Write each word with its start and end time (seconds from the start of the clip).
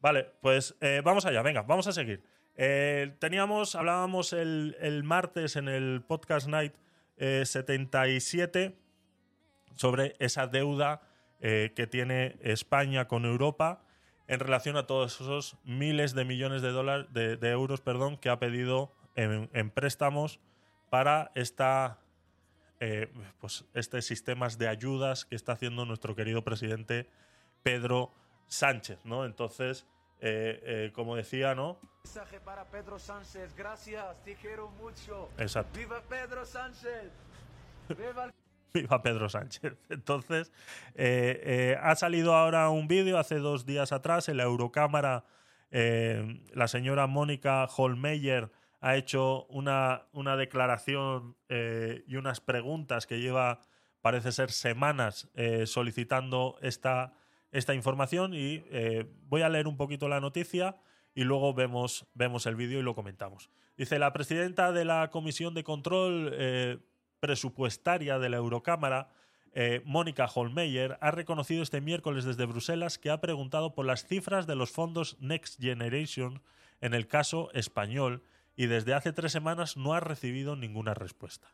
Vale, 0.00 0.32
pues 0.40 0.76
eh, 0.80 1.02
vamos 1.04 1.26
allá, 1.26 1.42
venga, 1.42 1.62
vamos 1.62 1.86
a 1.86 1.92
seguir. 1.92 2.22
Eh, 2.56 3.14
teníamos, 3.18 3.74
hablábamos 3.74 4.32
el, 4.32 5.02
martes 5.04 5.56
en 5.56 5.68
el 5.68 6.02
podcast 6.06 6.48
night 6.48 6.74
77 7.18 8.78
sobre 9.74 10.14
esa 10.20 10.46
deuda 10.46 11.02
que 11.38 11.86
tiene 11.90 12.38
España 12.40 13.08
con 13.08 13.26
Europa 13.26 13.82
en 14.30 14.38
relación 14.38 14.76
a 14.76 14.86
todos 14.86 15.20
esos 15.20 15.56
miles 15.64 16.14
de 16.14 16.24
millones 16.24 16.62
de 16.62 16.70
dólares 16.70 17.08
de, 17.12 17.50
euros 17.50 17.80
perdón, 17.80 18.16
que 18.16 18.28
ha 18.28 18.38
pedido 18.38 18.92
en, 19.16 19.70
préstamos 19.70 20.38
para 20.88 21.32
esta 21.34 21.98
eh, 22.78 23.12
pues 23.40 23.64
este 23.74 24.00
sistemas 24.02 24.56
de 24.56 24.68
ayudas 24.68 25.24
que 25.24 25.34
está 25.34 25.52
haciendo 25.52 25.84
nuestro 25.84 26.14
querido 26.14 26.44
presidente 26.44 27.10
Pedro 27.64 28.12
Sánchez, 28.50 28.98
¿no? 29.04 29.24
Entonces, 29.24 29.86
eh, 30.20 30.60
eh, 30.62 30.92
como 30.92 31.16
decía, 31.16 31.54
¿no? 31.54 31.78
Mensaje 32.04 32.40
para 32.40 32.66
Pedro 32.66 32.98
Sánchez, 32.98 33.54
gracias, 33.56 34.04
te 34.24 34.34
quiero 34.34 34.70
mucho. 34.72 35.30
Exacto. 35.38 35.78
¡Viva 35.78 36.02
Pedro 36.08 36.44
Sánchez! 36.44 37.10
¡Viva 37.88 38.30
Viva 38.74 39.02
Pedro 39.02 39.28
Sánchez. 39.28 39.74
Entonces, 39.88 40.52
ha 41.82 41.96
salido 41.96 42.36
ahora 42.36 42.68
un 42.68 42.86
vídeo 42.86 43.18
hace 43.18 43.36
dos 43.38 43.66
días 43.66 43.90
atrás 43.90 44.28
en 44.28 44.36
la 44.36 44.44
Eurocámara. 44.44 45.24
la 45.72 46.68
señora 46.68 47.08
Mónica 47.08 47.64
Holmeyer 47.64 48.52
ha 48.80 48.96
hecho 48.96 49.44
una, 49.46 50.06
una 50.12 50.36
declaración 50.36 51.36
eh, 51.48 52.02
y 52.06 52.16
unas 52.16 52.40
preguntas 52.40 53.06
que 53.06 53.20
lleva, 53.20 53.60
parece 54.00 54.32
ser, 54.32 54.50
semanas 54.50 55.28
eh, 55.34 55.66
solicitando 55.66 56.56
esta, 56.62 57.12
esta 57.52 57.74
información 57.74 58.34
y 58.34 58.64
eh, 58.70 59.06
voy 59.28 59.42
a 59.42 59.48
leer 59.48 59.66
un 59.66 59.76
poquito 59.76 60.08
la 60.08 60.20
noticia 60.20 60.76
y 61.14 61.24
luego 61.24 61.54
vemos, 61.54 62.06
vemos 62.14 62.46
el 62.46 62.56
vídeo 62.56 62.78
y 62.78 62.82
lo 62.82 62.94
comentamos. 62.94 63.50
Dice, 63.76 63.98
la 63.98 64.12
presidenta 64.12 64.72
de 64.72 64.84
la 64.84 65.10
Comisión 65.10 65.54
de 65.54 65.64
Control 65.64 66.82
Presupuestaria 67.18 68.18
de 68.18 68.28
la 68.28 68.36
Eurocámara, 68.36 69.08
Mónica 69.84 70.26
Holmeyer, 70.26 70.98
ha 71.00 71.10
reconocido 71.10 71.62
este 71.62 71.80
miércoles 71.80 72.24
desde 72.24 72.44
Bruselas 72.44 72.98
que 72.98 73.10
ha 73.10 73.20
preguntado 73.20 73.74
por 73.74 73.86
las 73.86 74.06
cifras 74.06 74.46
de 74.46 74.54
los 74.54 74.70
fondos 74.70 75.16
Next 75.20 75.60
Generation 75.60 76.42
en 76.80 76.94
el 76.94 77.06
caso 77.08 77.50
español 77.52 78.22
y 78.56 78.66
desde 78.66 78.94
hace 78.94 79.12
tres 79.12 79.32
semanas 79.32 79.76
no 79.76 79.94
ha 79.94 80.00
recibido 80.00 80.56
ninguna 80.56 80.94
respuesta. 80.94 81.48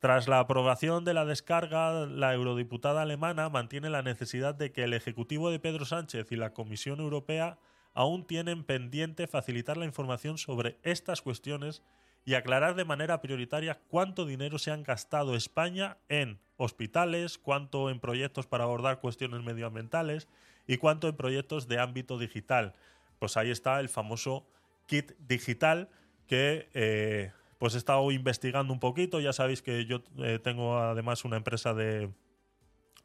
Tras 0.00 0.28
la 0.28 0.38
aprobación 0.38 1.04
de 1.04 1.12
la 1.12 1.24
descarga, 1.24 2.06
la 2.06 2.32
eurodiputada 2.32 3.02
alemana 3.02 3.48
mantiene 3.48 3.90
la 3.90 4.02
necesidad 4.02 4.54
de 4.54 4.70
que 4.70 4.84
el 4.84 4.94
Ejecutivo 4.94 5.50
de 5.50 5.58
Pedro 5.58 5.84
Sánchez 5.84 6.30
y 6.30 6.36
la 6.36 6.52
Comisión 6.52 7.00
Europea 7.00 7.58
aún 7.94 8.24
tienen 8.24 8.62
pendiente 8.62 9.26
facilitar 9.26 9.76
la 9.76 9.86
información 9.86 10.38
sobre 10.38 10.78
estas 10.84 11.20
cuestiones 11.20 11.82
y 12.24 12.34
aclarar 12.34 12.76
de 12.76 12.84
manera 12.84 13.20
prioritaria 13.20 13.80
cuánto 13.88 14.24
dinero 14.24 14.58
se 14.58 14.70
han 14.70 14.84
gastado 14.84 15.34
España 15.34 15.96
en 16.08 16.38
hospitales, 16.58 17.36
cuánto 17.36 17.90
en 17.90 17.98
proyectos 17.98 18.46
para 18.46 18.64
abordar 18.64 19.00
cuestiones 19.00 19.42
medioambientales 19.42 20.28
y 20.68 20.76
cuánto 20.76 21.08
en 21.08 21.16
proyectos 21.16 21.66
de 21.66 21.80
ámbito 21.80 22.18
digital. 22.18 22.74
Pues 23.18 23.36
ahí 23.36 23.50
está 23.50 23.80
el 23.80 23.88
famoso 23.88 24.46
kit 24.86 25.12
digital 25.18 25.88
que 26.28 26.68
eh, 26.74 27.32
pues 27.58 27.74
he 27.74 27.78
estado 27.78 28.10
investigando 28.10 28.72
un 28.72 28.80
poquito. 28.80 29.20
Ya 29.20 29.32
sabéis 29.32 29.62
que 29.62 29.84
yo 29.84 30.02
eh, 30.18 30.38
tengo 30.38 30.78
además 30.78 31.24
una 31.24 31.36
empresa 31.36 31.74
de, 31.74 32.10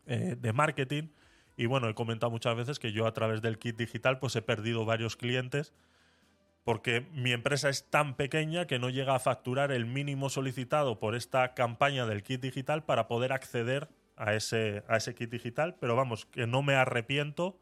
eh, 0.05 0.35
de 0.39 0.53
marketing. 0.53 1.09
Y 1.57 1.65
bueno, 1.65 1.89
he 1.89 1.93
comentado 1.93 2.31
muchas 2.31 2.55
veces 2.55 2.79
que 2.79 2.91
yo 2.91 3.05
a 3.05 3.13
través 3.13 3.41
del 3.41 3.59
kit 3.59 3.77
digital 3.77 4.19
pues 4.19 4.35
he 4.35 4.41
perdido 4.41 4.85
varios 4.85 5.15
clientes 5.15 5.73
porque 6.63 7.05
mi 7.13 7.31
empresa 7.33 7.69
es 7.69 7.89
tan 7.89 8.15
pequeña 8.15 8.67
que 8.67 8.79
no 8.79 8.89
llega 8.89 9.15
a 9.15 9.19
facturar 9.19 9.71
el 9.71 9.85
mínimo 9.85 10.29
solicitado 10.29 10.99
por 10.99 11.15
esta 11.15 11.53
campaña 11.53 12.05
del 12.05 12.23
kit 12.23 12.41
digital 12.41 12.85
para 12.85 13.07
poder 13.07 13.33
acceder 13.33 13.89
a 14.15 14.33
ese, 14.33 14.83
a 14.87 14.97
ese 14.97 15.13
kit 15.13 15.29
digital. 15.29 15.75
Pero 15.79 15.95
vamos, 15.95 16.25
que 16.25 16.47
no 16.47 16.61
me 16.61 16.75
arrepiento 16.75 17.59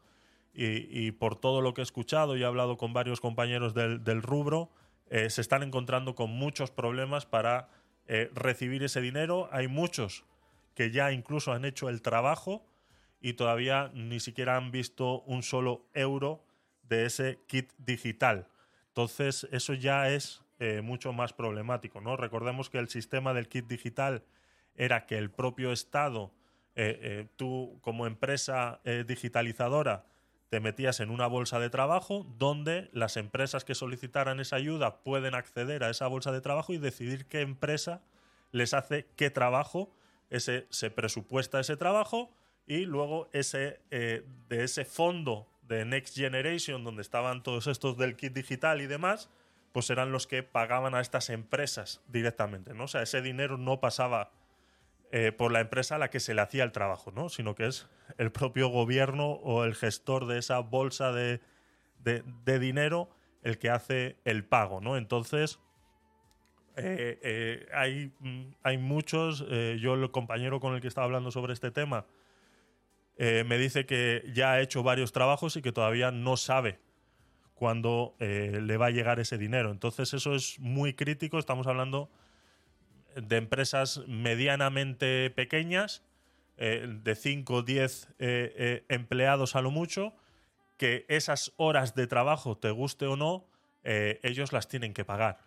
y, 0.54 1.10
por 1.12 1.34
todo 1.36 1.62
lo 1.62 1.74
que 1.74 1.80
he 1.80 1.84
escuchado 1.84 2.36
y 2.36 2.42
he 2.42 2.44
hablado 2.44 2.76
con 2.76 2.92
varios 2.92 3.20
compañeros 3.20 3.74
del, 3.74 4.04
del 4.04 4.22
rubro, 4.22 4.70
eh, 5.12 5.28
se 5.28 5.42
están 5.42 5.62
encontrando 5.62 6.14
con 6.14 6.30
muchos 6.30 6.70
problemas 6.70 7.26
para 7.26 7.68
eh, 8.06 8.30
recibir 8.32 8.82
ese 8.82 9.02
dinero. 9.02 9.46
Hay 9.52 9.68
muchos 9.68 10.24
que 10.74 10.90
ya 10.90 11.12
incluso 11.12 11.52
han 11.52 11.66
hecho 11.66 11.90
el 11.90 12.00
trabajo 12.00 12.64
y 13.20 13.34
todavía 13.34 13.90
ni 13.92 14.20
siquiera 14.20 14.56
han 14.56 14.70
visto 14.70 15.20
un 15.24 15.42
solo 15.42 15.84
euro 15.92 16.42
de 16.84 17.04
ese 17.04 17.40
kit 17.46 17.74
digital. 17.76 18.48
Entonces, 18.88 19.46
eso 19.52 19.74
ya 19.74 20.08
es 20.08 20.40
eh, 20.58 20.80
mucho 20.80 21.12
más 21.12 21.34
problemático. 21.34 22.00
¿no? 22.00 22.16
Recordemos 22.16 22.70
que 22.70 22.78
el 22.78 22.88
sistema 22.88 23.34
del 23.34 23.50
kit 23.50 23.66
digital 23.66 24.24
era 24.76 25.04
que 25.04 25.18
el 25.18 25.30
propio 25.30 25.72
Estado, 25.72 26.32
tú 27.36 27.78
como 27.82 28.06
empresa 28.06 28.80
digitalizadora, 29.06 30.06
te 30.52 30.60
metías 30.60 31.00
en 31.00 31.08
una 31.08 31.28
bolsa 31.28 31.58
de 31.60 31.70
trabajo 31.70 32.26
donde 32.36 32.90
las 32.92 33.16
empresas 33.16 33.64
que 33.64 33.74
solicitaran 33.74 34.38
esa 34.38 34.56
ayuda 34.56 34.98
pueden 34.98 35.34
acceder 35.34 35.82
a 35.82 35.88
esa 35.88 36.08
bolsa 36.08 36.30
de 36.30 36.42
trabajo 36.42 36.74
y 36.74 36.76
decidir 36.76 37.24
qué 37.24 37.40
empresa 37.40 38.02
les 38.50 38.74
hace 38.74 39.06
qué 39.16 39.30
trabajo, 39.30 39.90
ese, 40.28 40.66
se 40.68 40.90
presupuesta 40.90 41.58
ese 41.58 41.78
trabajo 41.78 42.30
y 42.66 42.84
luego 42.84 43.30
ese, 43.32 43.80
eh, 43.90 44.26
de 44.50 44.64
ese 44.64 44.84
fondo 44.84 45.48
de 45.62 45.86
Next 45.86 46.14
Generation 46.14 46.84
donde 46.84 47.00
estaban 47.00 47.42
todos 47.42 47.66
estos 47.66 47.96
del 47.96 48.14
kit 48.14 48.34
digital 48.34 48.82
y 48.82 48.86
demás, 48.86 49.30
pues 49.72 49.88
eran 49.88 50.12
los 50.12 50.26
que 50.26 50.42
pagaban 50.42 50.94
a 50.94 51.00
estas 51.00 51.30
empresas 51.30 52.02
directamente, 52.08 52.74
¿no? 52.74 52.84
O 52.84 52.88
sea, 52.88 53.00
ese 53.00 53.22
dinero 53.22 53.56
no 53.56 53.80
pasaba 53.80 54.30
eh, 55.14 55.30
por 55.30 55.52
la 55.52 55.60
empresa 55.60 55.96
a 55.96 55.98
la 55.98 56.08
que 56.08 56.20
se 56.20 56.32
le 56.32 56.40
hacía 56.40 56.64
el 56.64 56.72
trabajo, 56.72 57.12
¿no? 57.12 57.28
sino 57.28 57.54
que 57.54 57.66
es 57.66 57.86
el 58.16 58.32
propio 58.32 58.68
gobierno 58.68 59.32
o 59.32 59.64
el 59.64 59.74
gestor 59.74 60.26
de 60.26 60.38
esa 60.38 60.60
bolsa 60.60 61.12
de, 61.12 61.42
dinero 62.58 63.10
el 63.42 63.58
que 63.58 63.68
hace 63.68 64.16
el 64.24 64.42
pago. 64.42 64.80
¿no? 64.80 64.96
Entonces, 64.96 65.60
eh, 66.76 67.18
eh, 67.22 67.68
hay, 67.74 68.10
mm, 68.20 68.54
hay, 68.62 68.78
muchos, 68.78 69.46
yo 69.78 69.92
el 69.92 70.10
compañero 70.10 70.60
con 70.60 70.74
el 70.74 70.80
que 70.80 70.88
estaba 70.88 71.04
hablando 71.04 71.30
sobre 71.30 71.52
este 71.52 71.70
tema, 71.70 72.06
me 73.18 73.58
dice 73.58 73.84
que 73.84 74.24
ya 74.32 74.52
ha 74.52 74.60
hecho 74.62 74.82
varios 74.82 75.12
trabajos 75.12 75.56
y 75.56 75.62
que 75.62 75.72
todavía 75.72 76.10
no 76.10 76.38
sabe 76.38 76.80
cuándo 77.54 78.16
le 78.18 78.76
va 78.78 78.86
a 78.86 78.90
llegar 78.90 79.20
ese 79.20 79.36
dinero. 79.36 79.70
Entonces 79.70 80.14
eso 80.14 80.34
es 80.34 80.58
muy 80.58 80.94
crítico, 80.94 81.38
estamos 81.38 81.66
hablando 81.66 82.10
de 83.16 83.36
empresas 83.36 84.02
medianamente 84.06 85.30
pequeñas, 85.30 86.02
eh, 86.56 86.86
de 87.02 87.14
5 87.14 87.54
o 87.54 87.62
10 87.62 88.08
empleados 88.88 89.56
a 89.56 89.62
lo 89.62 89.70
mucho, 89.70 90.14
que 90.82 91.06
esas 91.08 91.52
horas 91.58 91.94
de 91.94 92.08
trabajo, 92.08 92.58
te 92.58 92.72
guste 92.72 93.06
o 93.06 93.16
no, 93.16 93.46
eh, 93.84 94.18
ellos 94.24 94.52
las 94.52 94.66
tienen 94.66 94.94
que 94.94 95.04
pagar. 95.04 95.38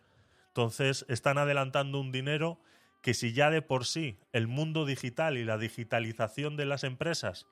Entonces 0.48 1.06
están 1.10 1.38
adelantando 1.38 2.00
un 2.00 2.12
dinero 2.12 2.60
que 3.02 3.14
si 3.14 3.34
ya 3.34 3.50
de 3.50 3.62
por 3.62 3.86
sí 3.86 4.18
el 4.32 4.48
mundo 4.48 4.86
digital 4.86 5.38
y 5.38 5.44
la 5.44 5.58
digitalización 5.58 6.56
de 6.58 6.66
las 6.66 6.84
empresas 6.84 7.48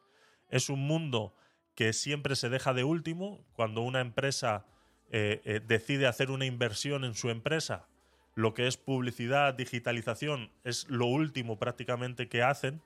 es 0.49 0.69
un 0.69 0.79
mundo 0.79 1.35
que 1.75 1.91
siempre 1.91 2.37
se 2.37 2.49
deja 2.49 2.73
de 2.73 2.85
último, 2.85 3.45
cuando 3.53 3.81
una 3.81 3.99
empresa 3.99 4.65
eh, 5.11 5.61
decide 5.67 6.07
hacer 6.07 6.31
una 6.31 6.45
inversión 6.45 7.03
en 7.03 7.15
su 7.15 7.29
empresa, 7.29 7.87
lo 8.35 8.53
que 8.53 8.67
es 8.67 8.77
publicidad, 8.77 9.53
digitalización, 9.53 10.51
es 10.63 10.87
lo 10.89 11.05
último 11.05 11.59
prácticamente 11.59 12.27
que 12.27 12.43
hacen. 12.43 12.81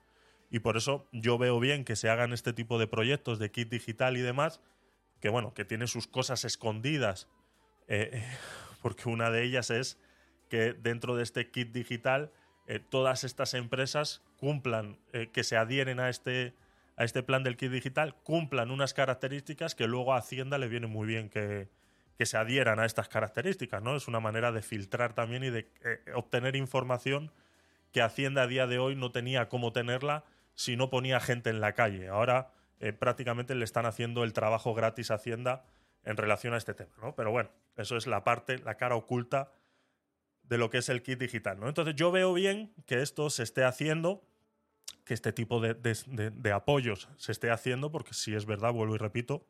Y 0.50 0.60
por 0.60 0.76
eso 0.76 1.08
yo 1.12 1.38
veo 1.38 1.60
bien 1.60 1.84
que 1.84 1.96
se 1.96 2.08
hagan 2.08 2.32
este 2.32 2.52
tipo 2.52 2.78
de 2.78 2.86
proyectos 2.86 3.38
de 3.38 3.50
kit 3.50 3.68
digital 3.68 4.16
y 4.16 4.20
demás, 4.20 4.60
que 5.20 5.28
bueno, 5.28 5.54
que 5.54 5.64
tiene 5.64 5.86
sus 5.86 6.06
cosas 6.06 6.44
escondidas, 6.44 7.28
eh, 7.86 8.24
porque 8.82 9.08
una 9.08 9.30
de 9.30 9.44
ellas 9.44 9.70
es 9.70 9.98
que 10.48 10.72
dentro 10.72 11.16
de 11.16 11.22
este 11.22 11.50
kit 11.50 11.72
digital 11.72 12.32
eh, 12.66 12.80
todas 12.80 13.24
estas 13.24 13.54
empresas 13.54 14.22
cumplan, 14.36 14.98
eh, 15.12 15.30
que 15.32 15.44
se 15.44 15.56
adhieren 15.56 16.00
a 16.00 16.10
este, 16.10 16.54
a 16.96 17.04
este 17.04 17.22
plan 17.22 17.42
del 17.42 17.56
kit 17.56 17.70
digital, 17.70 18.14
cumplan 18.22 18.70
unas 18.70 18.92
características 18.92 19.74
que 19.74 19.86
luego 19.86 20.12
a 20.12 20.18
Hacienda 20.18 20.58
le 20.58 20.68
viene 20.68 20.86
muy 20.86 21.06
bien 21.06 21.30
que, 21.30 21.68
que 22.18 22.26
se 22.26 22.36
adhieran 22.36 22.80
a 22.80 22.84
estas 22.84 23.08
características, 23.08 23.80
¿no? 23.80 23.94
Es 23.94 24.08
una 24.08 24.18
manera 24.18 24.50
de 24.50 24.60
filtrar 24.60 25.14
también 25.14 25.44
y 25.44 25.50
de 25.50 25.70
eh, 25.84 26.00
obtener 26.16 26.56
información 26.56 27.30
que 27.92 28.02
Hacienda 28.02 28.42
a 28.42 28.46
día 28.48 28.66
de 28.66 28.80
hoy 28.80 28.96
no 28.96 29.12
tenía 29.12 29.48
cómo 29.48 29.72
tenerla 29.72 30.24
si 30.54 30.76
no 30.76 30.90
ponía 30.90 31.20
gente 31.20 31.48
en 31.48 31.60
la 31.60 31.74
calle. 31.74 32.08
Ahora 32.08 32.50
eh, 32.80 32.92
prácticamente 32.92 33.54
le 33.54 33.64
están 33.64 33.86
haciendo 33.86 34.24
el 34.24 34.32
trabajo 34.32 34.74
gratis 34.74 35.12
a 35.12 35.14
Hacienda 35.14 35.64
en 36.02 36.16
relación 36.16 36.54
a 36.54 36.56
este 36.56 36.74
tema, 36.74 36.92
¿no? 37.00 37.14
Pero 37.14 37.30
bueno, 37.30 37.50
eso 37.76 37.96
es 37.96 38.08
la 38.08 38.24
parte, 38.24 38.58
la 38.58 38.76
cara 38.76 38.96
oculta 38.96 39.52
de 40.42 40.58
lo 40.58 40.70
que 40.70 40.78
es 40.78 40.88
el 40.88 41.04
kit 41.04 41.20
digital. 41.20 41.60
Entonces 41.62 41.94
yo 41.94 42.10
veo 42.10 42.32
bien 42.32 42.74
que 42.84 43.00
esto 43.00 43.30
se 43.30 43.44
esté 43.44 43.62
haciendo, 43.62 44.26
que 45.04 45.14
este 45.14 45.32
tipo 45.32 45.60
de, 45.60 45.74
de 45.74 46.52
apoyos 46.52 47.08
se 47.16 47.30
esté 47.30 47.52
haciendo, 47.52 47.92
porque 47.92 48.12
si 48.12 48.34
es 48.34 48.44
verdad, 48.44 48.72
vuelvo 48.72 48.96
y 48.96 48.98
repito, 48.98 49.46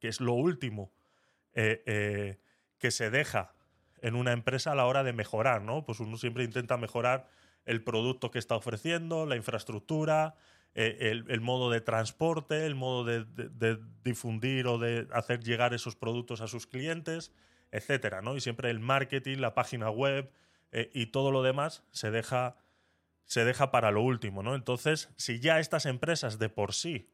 que 0.00 0.08
es 0.08 0.20
lo 0.20 0.32
último 0.32 0.90
eh, 1.54 1.82
eh, 1.86 2.38
que 2.78 2.90
se 2.90 3.10
deja 3.10 3.54
en 4.02 4.16
una 4.16 4.32
empresa 4.32 4.72
a 4.72 4.74
la 4.74 4.86
hora 4.86 5.04
de 5.04 5.12
mejorar, 5.12 5.62
¿no? 5.62 5.84
Pues 5.86 6.00
uno 6.00 6.16
siempre 6.18 6.44
intenta 6.44 6.76
mejorar 6.76 7.28
el 7.64 7.82
producto 7.82 8.30
que 8.30 8.38
está 8.38 8.56
ofreciendo, 8.56 9.24
la 9.24 9.36
infraestructura, 9.36 10.34
eh, 10.74 11.22
el, 11.26 11.40
modo 11.40 11.70
de 11.70 11.80
transporte, 11.80 12.66
el 12.66 12.74
modo 12.74 13.04
de, 13.04 13.78
difundir 14.02 14.66
o 14.66 14.78
de 14.78 15.06
hacer 15.12 15.40
llegar 15.40 15.72
esos 15.72 15.96
productos 15.96 16.40
a 16.40 16.48
sus 16.48 16.66
clientes, 16.66 17.32
etcétera, 17.70 18.20
¿no? 18.20 18.36
Y 18.36 18.40
siempre 18.40 18.68
el 18.70 18.80
marketing, 18.80 19.38
la 19.38 19.54
página 19.54 19.90
web 19.90 20.30
y 20.92 21.06
todo 21.06 21.30
lo 21.30 21.44
demás 21.44 21.84
se 21.92 22.10
deja, 22.10 22.56
se 23.24 23.44
deja 23.44 23.70
para 23.70 23.92
lo 23.92 24.02
último, 24.02 24.42
¿no? 24.42 24.56
Entonces, 24.56 25.08
si 25.16 25.38
ya 25.38 25.60
estas 25.60 25.86
empresas 25.86 26.40
de 26.40 26.48
por 26.48 26.74
sí 26.74 27.08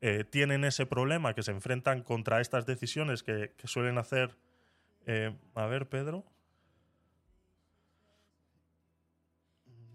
eh, 0.00 0.24
tienen 0.24 0.64
ese 0.64 0.86
problema, 0.86 1.34
que 1.34 1.42
se 1.42 1.52
enfrentan 1.52 2.02
contra 2.02 2.40
estas 2.40 2.66
decisiones 2.66 3.22
que, 3.22 3.52
suelen 3.64 3.98
hacer. 3.98 4.36
eh, 5.06 5.36
a 5.54 5.66
ver, 5.66 5.88
Pedro. 5.88 6.24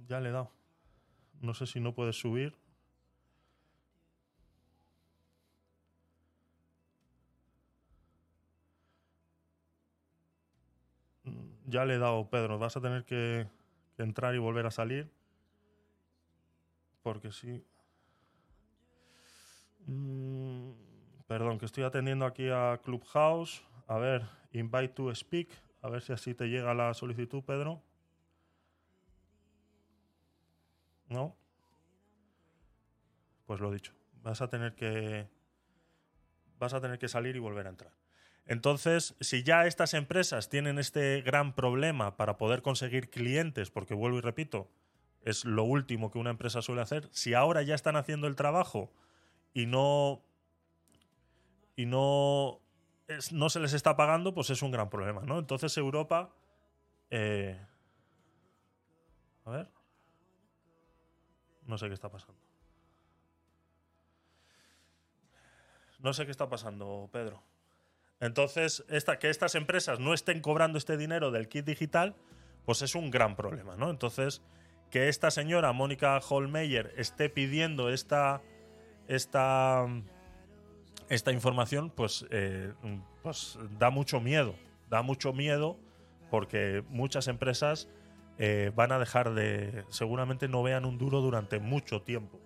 Ya 0.08 0.20
le 0.20 0.30
he 0.30 0.32
dado. 0.32 0.52
No 1.42 1.54
sé 1.54 1.66
si 1.68 1.80
no 1.80 1.94
puedes 1.96 2.18
subir. 2.20 2.56
Mm, 11.24 11.70
Ya 11.70 11.86
le 11.86 11.96
he 11.96 11.98
dado, 12.00 12.30
Pedro. 12.30 12.60
Vas 12.60 12.78
a 12.78 12.82
tener 12.82 13.06
que, 13.06 13.48
que 13.96 14.04
entrar 14.04 14.36
y 14.36 14.40
volver 14.40 14.66
a 14.66 14.72
salir. 14.72 15.10
Porque 17.04 17.32
sí. 17.32 17.64
Mm, 19.88 20.72
perdón, 21.28 21.60
que 21.60 21.66
estoy 21.66 21.84
atendiendo 21.84 22.26
aquí 22.26 22.50
a 22.50 22.80
Clubhouse. 22.84 23.64
A 23.88 23.98
ver, 23.98 24.24
invite 24.54 24.90
to 24.90 25.14
speak. 25.16 25.50
A 25.82 25.90
ver 25.90 26.02
si 26.02 26.14
así 26.14 26.34
te 26.34 26.48
llega 26.48 26.74
la 26.74 26.94
solicitud, 26.94 27.44
Pedro. 27.44 27.82
¿No? 31.10 31.36
Pues 33.46 33.60
lo 33.60 33.72
dicho. 33.72 33.94
Vas 34.24 34.42
a 34.42 34.50
tener 34.50 34.76
que. 34.76 35.28
Vas 36.60 36.74
a 36.74 36.82
tener 36.82 37.00
que 37.00 37.08
salir 37.08 37.36
y 37.36 37.40
volver 37.40 37.66
a 37.66 37.72
entrar. 37.72 37.92
Entonces, 38.46 39.16
si 39.20 39.44
ya 39.44 39.66
estas 39.66 39.94
empresas 39.94 40.50
tienen 40.50 40.78
este 40.78 41.22
gran 41.22 41.54
problema 41.54 42.18
para 42.18 42.38
poder 42.38 42.62
conseguir 42.62 43.10
clientes, 43.10 43.72
porque 43.72 43.94
vuelvo 43.94 44.18
y 44.18 44.22
repito, 44.22 44.70
es 45.24 45.46
lo 45.46 45.64
último 45.64 46.12
que 46.12 46.20
una 46.20 46.32
empresa 46.32 46.62
suele 46.62 46.82
hacer, 46.82 47.08
si 47.12 47.34
ahora 47.34 47.62
ya 47.62 47.76
están 47.76 47.96
haciendo 47.96 48.28
el 48.28 48.36
trabajo 48.36 48.92
y 49.54 49.66
no 49.66 50.22
y 51.76 51.86
no 51.86 52.60
no 53.32 53.50
se 53.50 53.60
les 53.60 53.74
está 53.74 53.98
pagando, 53.98 54.34
pues 54.34 54.50
es 54.50 54.62
un 54.62 54.72
gran 54.72 54.90
problema, 54.90 55.22
¿no? 55.22 55.40
Entonces 55.40 55.76
Europa, 55.78 56.34
eh, 57.10 57.60
a 59.46 59.50
ver, 59.50 59.70
no 61.66 61.78
sé 61.78 61.88
qué 61.88 61.94
está 61.94 62.10
pasando. 62.10 62.40
No 66.00 66.14
sé 66.14 66.26
qué 66.26 66.32
está 66.32 66.50
pasando, 66.50 67.10
Pedro. 67.12 67.44
Entonces, 68.20 68.84
esta, 68.90 69.20
que 69.20 69.30
estas 69.30 69.56
empresas 69.56 70.00
no 70.00 70.14
estén 70.14 70.42
cobrando 70.42 70.78
este 70.78 70.98
dinero 70.98 71.32
del 71.32 71.48
kit 71.48 71.66
digital, 71.66 72.16
pues 72.66 72.82
es 72.82 72.96
un 72.96 73.12
gran 73.12 73.36
problema, 73.36 73.76
¿no? 73.76 73.90
Entonces, 73.90 74.42
que 74.90 75.10
esta 75.10 75.32
señora, 75.32 75.74
Mónica 75.74 76.18
Holmeyer, 76.18 76.94
esté 76.98 77.30
pidiendo 77.30 77.90
esta, 77.90 78.42
esta, 79.12 79.86
esta 81.10 81.32
información, 81.34 81.90
pues, 81.90 82.26
eh, 82.32 82.74
pues 83.22 83.60
da 83.78 83.90
mucho 83.90 84.22
miedo. 84.22 84.56
Da 84.90 85.02
mucho 85.02 85.34
miedo 85.34 85.78
porque 86.30 86.84
muchas 86.90 87.28
empresas 87.28 87.90
eh, 88.38 88.72
van 88.74 88.92
a 88.94 89.00
dejar 89.00 89.34
de. 89.34 89.84
seguramente 89.90 90.48
no 90.48 90.64
vean 90.64 90.86
un 90.86 90.98
duro 90.98 91.20
durante 91.22 91.60
mucho 91.60 92.02
tiempo. 92.02 92.40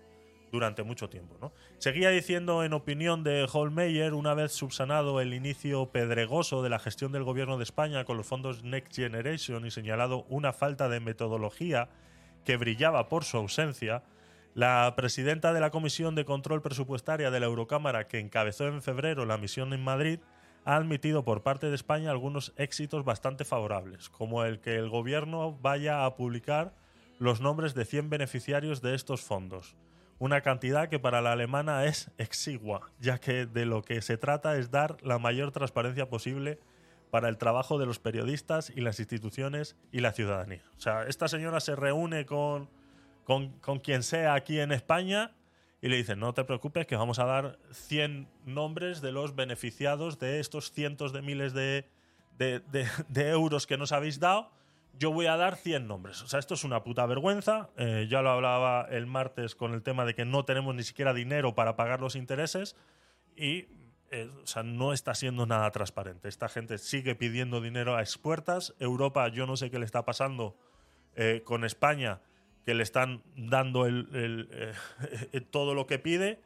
Durante 0.51 0.83
mucho 0.83 1.09
tiempo, 1.09 1.37
¿no? 1.41 1.51
Seguía 1.79 2.09
diciendo, 2.09 2.63
en 2.63 2.73
opinión 2.73 3.23
de 3.23 3.45
Holmeyer, 3.51 4.13
una 4.13 4.33
vez 4.33 4.53
subsanado 4.53 5.19
el 5.19 5.33
inicio 5.33 5.87
pedregoso 5.91 6.63
de 6.63 6.69
la 6.69 6.79
gestión 6.79 7.11
del 7.11 7.23
gobierno 7.23 7.57
de 7.57 7.63
España 7.63 8.05
con 8.05 8.15
los 8.15 8.25
fondos 8.25 8.63
Next 8.63 8.95
Generation 8.95 9.65
y 9.65 9.71
señalado 9.71 10.23
una 10.29 10.53
falta 10.53 10.87
de 10.87 11.01
metodología 11.01 11.89
que 12.45 12.55
brillaba 12.55 13.09
por 13.09 13.25
su 13.25 13.37
ausencia, 13.37 14.03
la 14.55 14.93
presidenta 14.95 15.51
de 15.51 15.59
la 15.59 15.69
Comisión 15.69 16.15
de 16.15 16.23
Control 16.23 16.61
Presupuestaria 16.61 17.29
de 17.29 17.41
la 17.41 17.45
Eurocámara, 17.45 18.07
que 18.07 18.19
encabezó 18.19 18.65
en 18.67 18.81
febrero 18.81 19.25
la 19.25 19.37
misión 19.37 19.73
en 19.73 19.83
Madrid, 19.83 20.19
ha 20.63 20.77
admitido 20.77 21.25
por 21.25 21.43
parte 21.43 21.67
de 21.67 21.75
España 21.75 22.09
algunos 22.09 22.53
éxitos 22.55 23.03
bastante 23.03 23.43
favorables, 23.43 24.09
como 24.09 24.45
el 24.45 24.61
que 24.61 24.75
el 24.75 24.89
gobierno 24.89 25.57
vaya 25.61 26.05
a 26.05 26.15
publicar 26.15 26.73
los 27.19 27.41
nombres 27.41 27.73
de 27.73 27.83
100 27.83 28.09
beneficiarios 28.09 28.81
de 28.81 28.95
estos 28.95 29.21
fondos, 29.21 29.75
una 30.19 30.39
cantidad 30.39 30.87
que 30.87 30.99
para 30.99 31.21
la 31.21 31.33
alemana 31.33 31.83
es 31.83 32.09
exigua, 32.17 32.89
ya 32.97 33.17
que 33.17 33.45
de 33.45 33.65
lo 33.65 33.83
que 33.83 34.01
se 34.01 34.17
trata 34.17 34.57
es 34.57 34.71
dar 34.71 34.95
la 35.03 35.19
mayor 35.19 35.51
transparencia 35.51 36.07
posible 36.07 36.59
para 37.11 37.27
el 37.27 37.37
trabajo 37.37 37.77
de 37.77 37.85
los 37.85 37.99
periodistas 37.99 38.71
y 38.73 38.79
las 38.79 38.99
instituciones 39.01 39.75
y 39.91 39.99
la 39.99 40.13
ciudadanía. 40.13 40.63
O 40.77 40.79
sea, 40.79 41.03
esta 41.03 41.27
señora 41.27 41.59
se 41.59 41.75
reúne 41.75 42.25
con, 42.25 42.69
con, 43.25 43.59
con 43.59 43.79
quien 43.79 44.01
sea 44.03 44.33
aquí 44.35 44.59
en 44.61 44.71
España 44.71 45.35
y 45.81 45.89
le 45.89 45.97
dice, 45.97 46.15
no 46.15 46.33
te 46.33 46.45
preocupes 46.45 46.87
que 46.87 46.95
vamos 46.95 47.19
a 47.19 47.25
dar 47.25 47.59
100 47.73 48.29
nombres 48.45 49.01
de 49.01 49.11
los 49.11 49.35
beneficiados 49.35 50.17
de 50.19 50.39
estos 50.39 50.71
cientos 50.71 51.11
de 51.11 51.21
miles 51.21 51.53
de, 51.53 51.89
de, 52.37 52.61
de- 52.71 52.87
de 53.09 53.29
euros 53.29 53.67
que 53.67 53.77
nos 53.77 53.91
habéis 53.91 54.19
dado. 54.21 54.49
Yo 54.97 55.11
voy 55.11 55.25
a 55.25 55.35
dar 55.35 55.57
100 55.57 55.87
nombres. 55.87 56.21
O 56.21 56.27
sea, 56.27 56.39
esto 56.39 56.53
es 56.53 56.63
una 56.63 56.81
puta 56.83 57.05
vergüenza. 57.05 57.69
Eh, 57.75 58.07
ya 58.09 58.21
lo 58.21 58.29
hablaba 58.29 58.87
el 58.89 59.05
martes 59.07 59.53
con 59.53 59.73
el 59.73 59.83
tema 59.83 60.05
de 60.05 60.15
que 60.15 60.23
no 60.23 60.45
tenemos 60.45 60.73
ni 60.73 60.83
siquiera 60.83 61.13
dinero 61.13 61.53
para 61.53 61.75
pagar 61.75 61.99
los 61.99 62.15
intereses 62.15 62.77
y 63.35 63.67
eh, 64.11 64.29
o 64.43 64.47
sea, 64.47 64.63
no 64.63 64.93
está 64.93 65.13
siendo 65.13 65.45
nada 65.45 65.69
transparente. 65.71 66.29
Esta 66.29 66.47
gente 66.47 66.77
sigue 66.77 67.15
pidiendo 67.15 67.59
dinero 67.59 67.95
a 67.97 68.01
expuertas. 68.01 68.73
Europa, 68.79 69.27
yo 69.27 69.45
no 69.45 69.57
sé 69.57 69.69
qué 69.69 69.79
le 69.79 69.85
está 69.85 70.05
pasando 70.05 70.55
eh, 71.15 71.41
con 71.43 71.65
España, 71.65 72.21
que 72.65 72.73
le 72.73 72.83
están 72.83 73.23
dando 73.35 73.85
el- 73.85 74.09
eh, 74.51 74.73
todo 75.51 75.73
lo 75.75 75.85
que 75.87 75.99
pide 75.99 76.41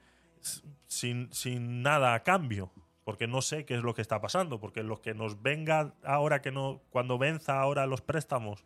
sin, 0.88 1.32
sin 1.34 1.82
nada 1.82 2.14
a 2.14 2.24
cambio. 2.24 2.72
Porque 3.04 3.26
no 3.26 3.42
sé 3.42 3.66
qué 3.66 3.76
es 3.76 3.82
lo 3.82 3.96
que 3.96 4.02
está 4.04 4.22
pasando. 4.22 4.60
Porque 4.60 4.84
lo 4.84 5.02
que 5.02 5.14
nos 5.14 5.42
venga 5.42 5.96
ahora, 6.04 6.42
que 6.42 6.52
no, 6.52 6.82
cuando 6.92 7.18
venza 7.18 7.60
ahora 7.60 7.88
los 7.88 8.02
préstamos 8.02 8.66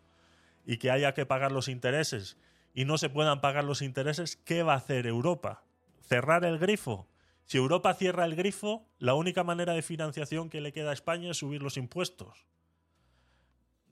y 0.66 0.78
que 0.78 0.92
haya 0.92 1.14
que 1.14 1.26
pagar 1.26 1.52
los 1.52 1.68
intereses 1.68 2.38
y 2.74 2.86
no 2.86 2.98
se 2.98 3.10
puedan 3.10 3.40
pagar 3.40 3.64
los 3.64 3.82
intereses, 3.82 4.36
¿qué 4.36 4.64
va 4.64 4.74
a 4.74 4.78
hacer 4.78 5.08
Europa? 5.08 5.64
¿Cerrar 6.02 6.44
el 6.44 6.58
grifo? 6.58 7.08
Si 7.46 7.58
Europa 7.58 7.94
cierra 7.94 8.26
el 8.26 8.36
grifo, 8.36 8.88
la 9.00 9.14
única 9.14 9.44
manera 9.44 9.74
de 9.74 9.82
financiación 9.82 10.50
que 10.50 10.62
le 10.62 10.74
queda 10.74 10.90
a 10.90 10.94
España 10.94 11.32
es 11.32 11.38
subir 11.38 11.62
los 11.62 11.78
impuestos. 11.78 12.46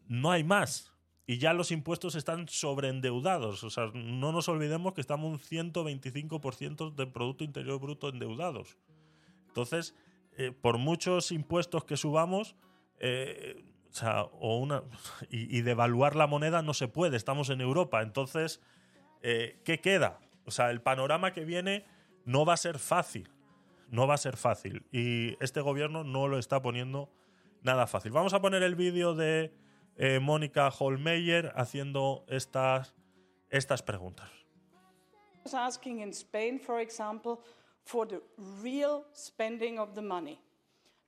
No 0.07 0.31
hay 0.31 0.43
más. 0.43 0.90
Y 1.31 1.37
ya 1.37 1.53
los 1.53 1.71
impuestos 1.71 2.15
están 2.15 2.49
sobreendeudados. 2.49 3.63
O 3.63 3.69
sea, 3.69 3.89
no 3.93 4.33
nos 4.33 4.49
olvidemos 4.49 4.93
que 4.93 4.99
estamos 4.99 5.31
un 5.31 5.39
125% 5.39 6.93
del 6.93 7.09
Producto 7.09 7.45
Interior 7.45 7.79
Bruto 7.79 8.09
endeudados. 8.09 8.77
Entonces, 9.47 9.95
eh, 10.35 10.51
por 10.51 10.77
muchos 10.77 11.31
impuestos 11.31 11.85
que 11.85 11.95
subamos, 11.95 12.57
eh, 12.99 13.63
o 13.89 13.93
sea, 13.93 14.25
una, 14.41 14.83
y, 15.29 15.57
y 15.57 15.61
devaluar 15.61 16.17
la 16.17 16.27
moneda 16.27 16.63
no 16.63 16.73
se 16.73 16.89
puede, 16.89 17.15
estamos 17.15 17.49
en 17.49 17.61
Europa. 17.61 18.01
Entonces, 18.01 18.59
eh, 19.21 19.61
¿qué 19.63 19.79
queda? 19.79 20.19
O 20.43 20.51
sea, 20.51 20.69
el 20.69 20.81
panorama 20.81 21.31
que 21.31 21.45
viene 21.45 21.85
no 22.25 22.43
va 22.43 22.55
a 22.55 22.57
ser 22.57 22.77
fácil. 22.77 23.31
No 23.87 24.05
va 24.05 24.15
a 24.15 24.17
ser 24.17 24.35
fácil. 24.35 24.85
Y 24.91 25.37
este 25.41 25.61
gobierno 25.61 26.03
no 26.03 26.27
lo 26.27 26.37
está 26.37 26.61
poniendo 26.61 27.09
nada 27.61 27.87
fácil. 27.87 28.11
Vamos 28.11 28.33
a 28.33 28.41
poner 28.41 28.63
el 28.63 28.75
vídeo 28.75 29.15
de 29.15 29.60
eh, 29.97 30.19
Mónica 30.19 30.69
Holmeyer 30.69 31.51
haciendo 31.55 32.25
estas, 32.27 32.93
estas 33.49 33.81
preguntas. 33.81 34.29
asking 35.53 36.01
in 36.01 36.13
Spain, 36.13 36.59
for 36.59 36.79
example, 36.79 37.41
for 37.83 38.05
the 38.05 38.21
real 38.61 39.05
spending 39.13 39.79
of 39.79 39.95
the 39.95 40.01
money. 40.01 40.39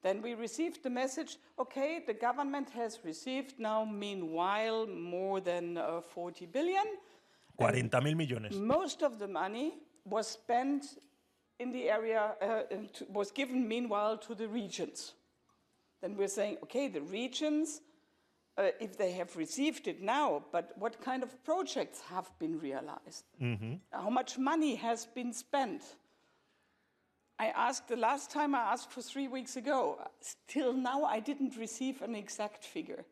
Then 0.01 0.21
we 0.21 0.33
received 0.33 0.83
the 0.83 0.89
message 0.89 1.37
okay, 1.57 2.01
the 2.05 2.13
government 2.13 2.69
has 2.71 2.99
received 3.05 3.57
now, 3.57 3.85
meanwhile, 3.85 4.85
more 4.87 5.39
than 5.39 5.77
uh, 5.77 6.01
40 6.01 6.45
billion. 6.47 6.85
40 7.57 7.89
mil 8.03 8.15
millones. 8.15 8.55
Most 8.55 9.01
of 9.03 9.19
the 9.19 9.27
money 9.27 9.75
was 10.05 10.27
spent 10.27 10.97
in 11.59 11.71
the 11.71 11.89
area, 11.89 12.33
uh, 12.41 12.63
was 13.09 13.31
given 13.31 13.67
meanwhile 13.67 14.17
to 14.17 14.35
the 14.35 14.47
regions. 14.47 15.13
Then 16.01 16.17
we're 16.17 16.27
saying, 16.27 16.57
okay, 16.63 16.89
the 16.89 17.01
regions, 17.01 17.81
uh, 18.57 18.69
if 18.79 18.97
they 18.97 19.11
have 19.13 19.35
received 19.35 19.87
it 19.87 20.01
now, 20.01 20.43
but 20.51 20.73
what 20.77 21.01
kind 21.01 21.23
of 21.23 21.43
projects 21.43 22.01
have 22.09 22.31
been 22.39 22.59
realized? 22.59 23.25
How 23.91 24.09
much 24.09 24.37
money 24.37 24.75
has 24.75 25.05
been 25.05 25.33
spent? 25.33 25.83
I 27.39 27.47
asked 27.47 27.87
the 27.87 27.95
last 27.95 28.29
time 28.29 28.53
I 28.53 28.59
asked 28.59 28.91
for 28.91 29.01
three 29.01 29.27
weeks 29.27 29.55
ago. 29.55 29.99
Till 30.47 30.73
now, 30.73 31.03
I 31.03 31.19
didn't 31.19 31.57
receive 31.57 32.01
an 32.01 32.15
exact 32.15 32.63
figure. 32.63 33.03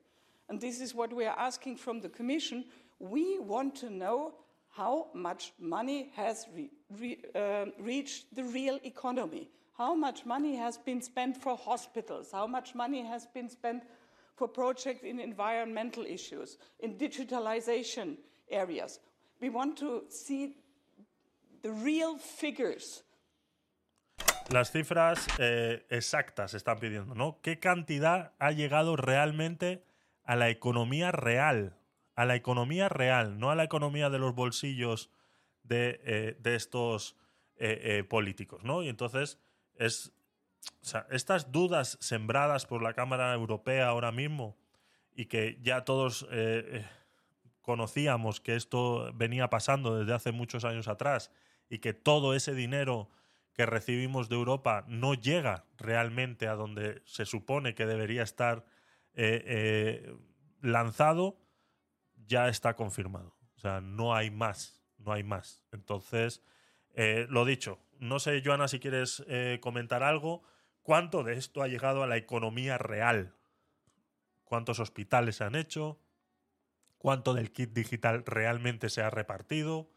And 0.48 0.62
this 0.62 0.80
is 0.80 0.94
what 0.94 1.12
we 1.12 1.26
are 1.26 1.38
asking 1.38 1.78
from 1.78 2.02
the 2.02 2.10
Commission. 2.10 2.66
We 3.00 3.40
want 3.40 3.76
to 3.78 3.90
know 3.90 4.34
how 4.70 5.08
much 5.14 5.54
money 5.60 6.12
has 6.16 6.46
re, 6.56 6.70
re, 7.00 7.18
uh, 7.36 7.66
reached 7.80 8.36
the 8.36 8.44
real 8.44 8.80
economy, 8.84 9.50
how 9.78 9.96
much 9.96 10.26
money 10.26 10.56
has 10.56 10.78
been 10.78 11.02
spent 11.02 11.36
for 11.36 11.58
hospitals, 11.58 12.32
how 12.32 12.48
much 12.48 12.76
money 12.76 13.04
has 13.04 13.26
been 13.34 13.50
spent 13.50 13.84
for 14.42 14.52
projects 14.52 15.04
in 15.04 15.20
environmental 15.20 16.04
issues, 16.04 16.58
in 16.80 16.98
digitalization 16.98 18.18
areas. 18.50 19.00
We 19.40 19.50
want 19.50 19.78
to 19.80 20.06
see. 20.10 20.58
Las 24.50 24.72
cifras 24.72 25.28
eh, 25.38 25.86
exactas 25.90 26.56
están 26.56 26.80
pidiendo, 26.80 27.14
¿no? 27.14 27.40
¿Qué 27.44 27.60
cantidad 27.60 28.34
ha 28.40 28.52
llegado 28.52 28.96
realmente 28.96 29.84
a 30.24 30.36
la 30.36 30.50
economía 30.50 31.12
real? 31.12 31.78
A 32.16 32.26
la 32.26 32.36
economía 32.36 32.90
real, 32.90 33.40
no 33.40 33.52
a 33.52 33.56
la 33.56 33.64
economía 33.64 34.10
de 34.10 34.18
los 34.18 34.34
bolsillos 34.34 35.12
de, 35.64 36.02
eh, 36.04 36.38
de 36.40 36.56
estos 36.56 37.16
eh, 37.58 38.00
eh, 38.00 38.04
políticos, 38.04 38.64
¿no? 38.64 38.82
Y 38.82 38.90
entonces 38.90 39.38
es. 39.76 40.12
Estas 41.10 41.52
dudas 41.52 41.98
sembradas 42.02 42.66
por 42.66 42.82
la 42.82 42.94
Cámara 42.94 43.34
Europea 43.34 43.88
ahora 43.88 44.12
mismo 44.12 44.58
y 45.14 45.26
que 45.26 45.60
ya 45.62 45.86
todos 45.86 46.24
eh, 46.32 46.64
eh, 46.68 46.86
conocíamos 47.62 48.42
que 48.42 48.56
esto 48.56 49.12
venía 49.14 49.50
pasando 49.50 49.98
desde 50.00 50.14
hace 50.14 50.32
muchos 50.32 50.66
años 50.66 50.88
atrás 50.88 51.32
y 51.70 51.80
que 51.80 51.94
todo 51.94 52.34
ese 52.34 52.54
dinero 52.54 53.10
que 53.54 53.66
recibimos 53.66 54.30
de 54.30 54.36
Europa 54.36 54.86
no 54.88 55.14
llega 55.14 55.66
realmente 55.78 56.48
a 56.48 56.56
donde 56.56 57.02
se 57.06 57.26
supone 57.26 57.76
que 57.76 57.86
debería 57.86 58.24
estar 58.24 58.66
eh, 59.14 60.16
lanzado, 60.62 61.38
ya 62.26 62.48
está 62.48 62.76
confirmado. 62.76 63.36
O 63.56 63.60
sea, 63.60 63.82
no 63.82 64.16
hay 64.16 64.32
más, 64.32 64.82
no 64.98 65.12
hay 65.12 65.24
más. 65.24 65.64
Entonces, 65.72 66.42
lo 66.96 67.46
dicho, 67.46 67.80
no 68.00 68.20
sé, 68.20 68.42
Joana, 68.44 68.68
si 68.68 68.80
quieres 68.80 69.24
comentar 69.60 70.02
algo. 70.02 70.44
¿Cuánto 70.82 71.24
de 71.24 71.34
esto 71.34 71.62
ha 71.62 71.68
llegado 71.68 72.04
a 72.04 72.08
la 72.08 72.18
economía 72.18 72.78
real? 72.78 73.36
¿Cuántos 74.44 74.80
hospitales 74.80 75.38
se 75.38 75.44
han 75.44 75.56
hecho? 75.56 76.00
¿Cuánto 76.98 77.34
del 77.34 77.52
kit 77.52 77.72
digital 77.72 78.24
realmente 78.26 78.90
se 78.90 79.02
ha 79.02 79.10
repartido? 79.10 79.90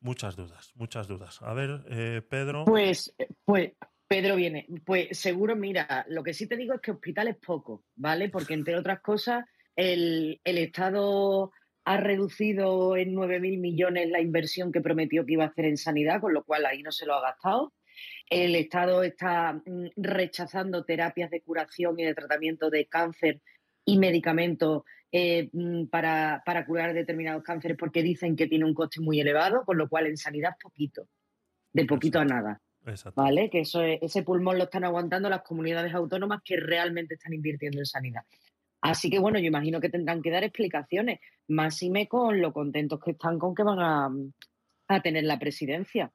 Muchas 0.00 0.36
dudas, 0.36 0.72
muchas 0.74 1.08
dudas. 1.08 1.40
A 1.42 1.54
ver, 1.54 1.82
eh, 1.88 2.22
Pedro. 2.28 2.66
Pues, 2.66 3.14
pues, 3.44 3.72
Pedro 4.06 4.36
viene. 4.36 4.66
Pues 4.84 5.18
seguro, 5.18 5.56
mira, 5.56 6.04
lo 6.08 6.22
que 6.22 6.34
sí 6.34 6.46
te 6.46 6.56
digo 6.56 6.74
es 6.74 6.80
que 6.80 6.90
hospital 6.90 7.28
es 7.28 7.36
poco, 7.36 7.84
¿vale? 7.96 8.28
Porque 8.28 8.54
entre 8.54 8.76
otras 8.76 9.00
cosas, 9.00 9.44
el, 9.74 10.40
el 10.44 10.58
Estado 10.58 11.52
ha 11.84 11.96
reducido 11.98 12.96
en 12.96 13.14
9.000 13.14 13.58
millones 13.58 14.10
la 14.10 14.20
inversión 14.20 14.72
que 14.72 14.80
prometió 14.80 15.24
que 15.26 15.34
iba 15.34 15.44
a 15.44 15.48
hacer 15.48 15.66
en 15.66 15.76
sanidad, 15.76 16.20
con 16.20 16.32
lo 16.32 16.44
cual 16.44 16.66
ahí 16.66 16.82
no 16.82 16.92
se 16.92 17.06
lo 17.06 17.14
ha 17.14 17.22
gastado. 17.22 17.72
El 18.28 18.54
Estado 18.56 19.02
está 19.02 19.52
mm, 19.52 19.86
rechazando 19.96 20.84
terapias 20.84 21.30
de 21.30 21.42
curación 21.42 21.98
y 21.98 22.04
de 22.04 22.14
tratamiento 22.14 22.70
de 22.70 22.86
cáncer 22.86 23.40
y 23.84 23.98
medicamentos 23.98 24.82
eh, 25.12 25.50
mm, 25.52 25.86
para, 25.86 26.42
para 26.44 26.64
curar 26.66 26.94
determinados 26.94 27.42
cánceres 27.44 27.76
porque 27.76 28.02
dicen 28.02 28.34
que 28.36 28.46
tiene 28.46 28.64
un 28.64 28.74
coste 28.74 29.00
muy 29.00 29.20
elevado, 29.20 29.64
con 29.64 29.78
lo 29.78 29.88
cual 29.88 30.06
en 30.06 30.16
sanidad 30.16 30.56
poquito, 30.60 31.06
de 31.72 31.84
poquito 31.84 32.18
a 32.18 32.24
nada. 32.24 32.60
Exacto. 32.86 33.22
¿Vale? 33.22 33.48
Que 33.50 33.60
eso 33.60 33.82
es- 33.82 33.98
ese 34.02 34.22
pulmón 34.22 34.58
lo 34.58 34.64
están 34.64 34.84
aguantando 34.84 35.28
las 35.30 35.42
comunidades 35.42 35.94
autónomas 35.94 36.40
que 36.44 36.56
realmente 36.56 37.14
están 37.14 37.32
invirtiendo 37.32 37.78
en 37.78 37.86
sanidad. 37.86 38.22
Así 38.80 39.08
que 39.08 39.18
bueno, 39.18 39.38
yo 39.38 39.46
imagino 39.46 39.80
que 39.80 39.88
tendrán 39.88 40.20
que 40.20 40.30
dar 40.30 40.44
explicaciones, 40.44 41.20
máxime 41.48 42.06
con 42.08 42.40
lo 42.40 42.52
contentos 42.52 43.00
que 43.02 43.12
están 43.12 43.38
con 43.38 43.54
que 43.54 43.62
van 43.62 43.78
a, 43.78 44.10
a 44.88 45.00
tener 45.00 45.24
la 45.24 45.38
presidencia. 45.38 46.10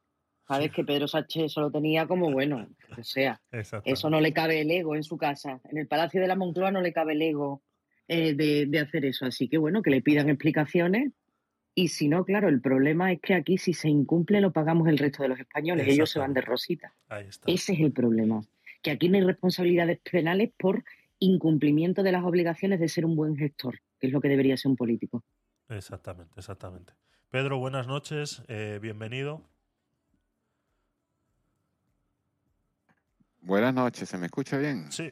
Sabes 0.49 0.71
que 0.71 0.83
Pedro 0.83 1.07
Sánchez 1.07 1.43
eso 1.43 1.61
lo 1.61 1.69
tenía 1.69 2.07
como 2.07 2.31
bueno, 2.31 2.67
o 2.97 3.03
sea, 3.03 3.39
eso 3.85 4.09
no 4.09 4.19
le 4.19 4.33
cabe 4.33 4.61
el 4.61 4.71
ego 4.71 4.95
en 4.95 5.03
su 5.03 5.15
casa. 5.15 5.61
En 5.69 5.77
el 5.77 5.85
Palacio 5.85 6.19
de 6.19 6.27
la 6.27 6.35
Moncloa 6.35 6.71
no 6.71 6.81
le 6.81 6.91
cabe 6.91 7.13
el 7.13 7.21
ego 7.21 7.61
eh, 8.07 8.33
de, 8.33 8.65
de 8.65 8.79
hacer 8.79 9.05
eso. 9.05 9.27
Así 9.27 9.47
que 9.47 9.59
bueno, 9.59 9.83
que 9.83 9.91
le 9.91 10.01
pidan 10.01 10.27
explicaciones. 10.27 11.11
Y 11.75 11.89
si 11.89 12.07
no, 12.07 12.25
claro, 12.25 12.49
el 12.49 12.61
problema 12.61 13.11
es 13.11 13.21
que 13.21 13.35
aquí 13.35 13.59
si 13.59 13.73
se 13.73 13.89
incumple 13.89 14.41
lo 14.41 14.51
pagamos 14.51 14.87
el 14.87 14.97
resto 14.97 15.21
de 15.21 15.29
los 15.29 15.39
españoles. 15.39 15.87
Ellos 15.87 16.09
se 16.09 16.17
van 16.17 16.33
de 16.33 16.41
rosita. 16.41 16.95
Ahí 17.09 17.27
está. 17.27 17.51
Ese 17.51 17.73
es 17.73 17.79
el 17.81 17.91
problema. 17.91 18.41
Que 18.81 18.89
aquí 18.89 19.07
no 19.07 19.19
hay 19.19 19.25
responsabilidades 19.25 19.99
penales 19.99 20.49
por 20.57 20.83
incumplimiento 21.19 22.01
de 22.01 22.11
las 22.11 22.23
obligaciones 22.23 22.79
de 22.79 22.89
ser 22.89 23.05
un 23.05 23.15
buen 23.15 23.37
gestor, 23.37 23.81
que 23.99 24.07
es 24.07 24.13
lo 24.13 24.19
que 24.19 24.29
debería 24.29 24.57
ser 24.57 24.71
un 24.71 24.77
político. 24.77 25.23
Exactamente, 25.69 26.33
exactamente. 26.37 26.93
Pedro, 27.29 27.59
buenas 27.59 27.85
noches, 27.85 28.41
eh, 28.47 28.79
bienvenido. 28.81 29.43
Buenas 33.41 33.73
noches, 33.73 34.07
¿se 34.07 34.17
me 34.17 34.27
escucha 34.27 34.57
bien? 34.57 34.89
Sí, 34.91 35.11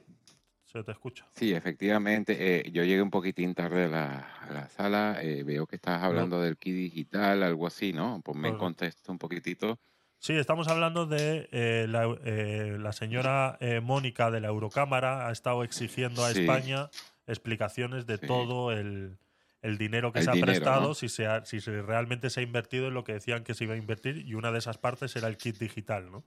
se 0.65 0.84
te 0.84 0.91
escucha. 0.91 1.25
Sí, 1.36 1.53
efectivamente. 1.53 2.34
eh, 2.67 2.72
yo 2.72 2.84
llegué 2.84 3.01
un 3.01 3.12
poquitín 3.12 3.53
tarde 3.53 3.86
a 3.86 3.88
la, 3.88 4.19
a 4.41 4.51
la 4.53 4.69
sala. 4.69 5.19
eh, 5.22 5.43
veo 5.43 5.67
que 5.67 5.75
estás 5.75 6.01
hablando 6.03 6.41
del 6.41 6.57
kit 6.57 6.74
digital, 6.75 7.43
algo 7.43 7.67
así, 7.67 7.93
¿no? 7.93 8.22
Ponme 8.22 8.50
en 8.50 8.55
Correcto. 8.55 8.57
contexto 8.57 9.12
un 9.12 9.19
poquitito. 9.19 9.79
Sí, 10.19 10.34
estamos 10.34 10.67
hablando 10.67 11.05
de 11.05 11.48
eh, 11.51 11.86
la, 11.88 12.05
eh, 12.24 12.77
la 12.79 12.91
señora 12.91 13.57
eh, 13.62 13.81
Mónica 13.81 14.31
de 14.31 14.41
la 14.41 14.48
Eurocámara 14.48 15.27
ha 15.27 15.31
estado 15.31 15.63
exigiendo 15.63 16.25
a 16.25 16.31
Sí. 16.31 16.39
España 16.39 16.91
explicaciones 17.27 18.05
de 18.07 18.17
Sí. 18.19 18.27
todo 18.27 18.72
el, 18.72 19.19
el 19.62 19.77
dinero 19.77 20.12
que 20.13 20.19
El 20.19 20.24
se 20.24 20.31
ha 20.31 20.34
dinero, 20.34 20.39
prestado, 20.39 20.72
¿no? 20.72 20.96
si, 20.96 21.07
se 21.10 21.27
ha- 21.27 21.46
si 21.46 21.62
se 21.62 21.81
realmente 21.81 22.29
se 22.29 22.39
ha 22.39 22.43
invertido 22.43 22.88
en 22.88 22.93
lo 22.96 23.03
que 23.03 23.13
decían 23.13 23.43
que 23.43 23.53
se 23.53 23.65
iba 23.65 23.75
a 23.75 23.77
invertir 23.77 24.17
y 24.17 24.34
una 24.34 24.51
de 24.51 24.60
esas 24.60 24.77
partes 24.79 25.15
era 25.15 25.27
el 25.27 25.38
kit 25.39 25.60
digital, 25.60 26.12
¿no? 26.12 26.25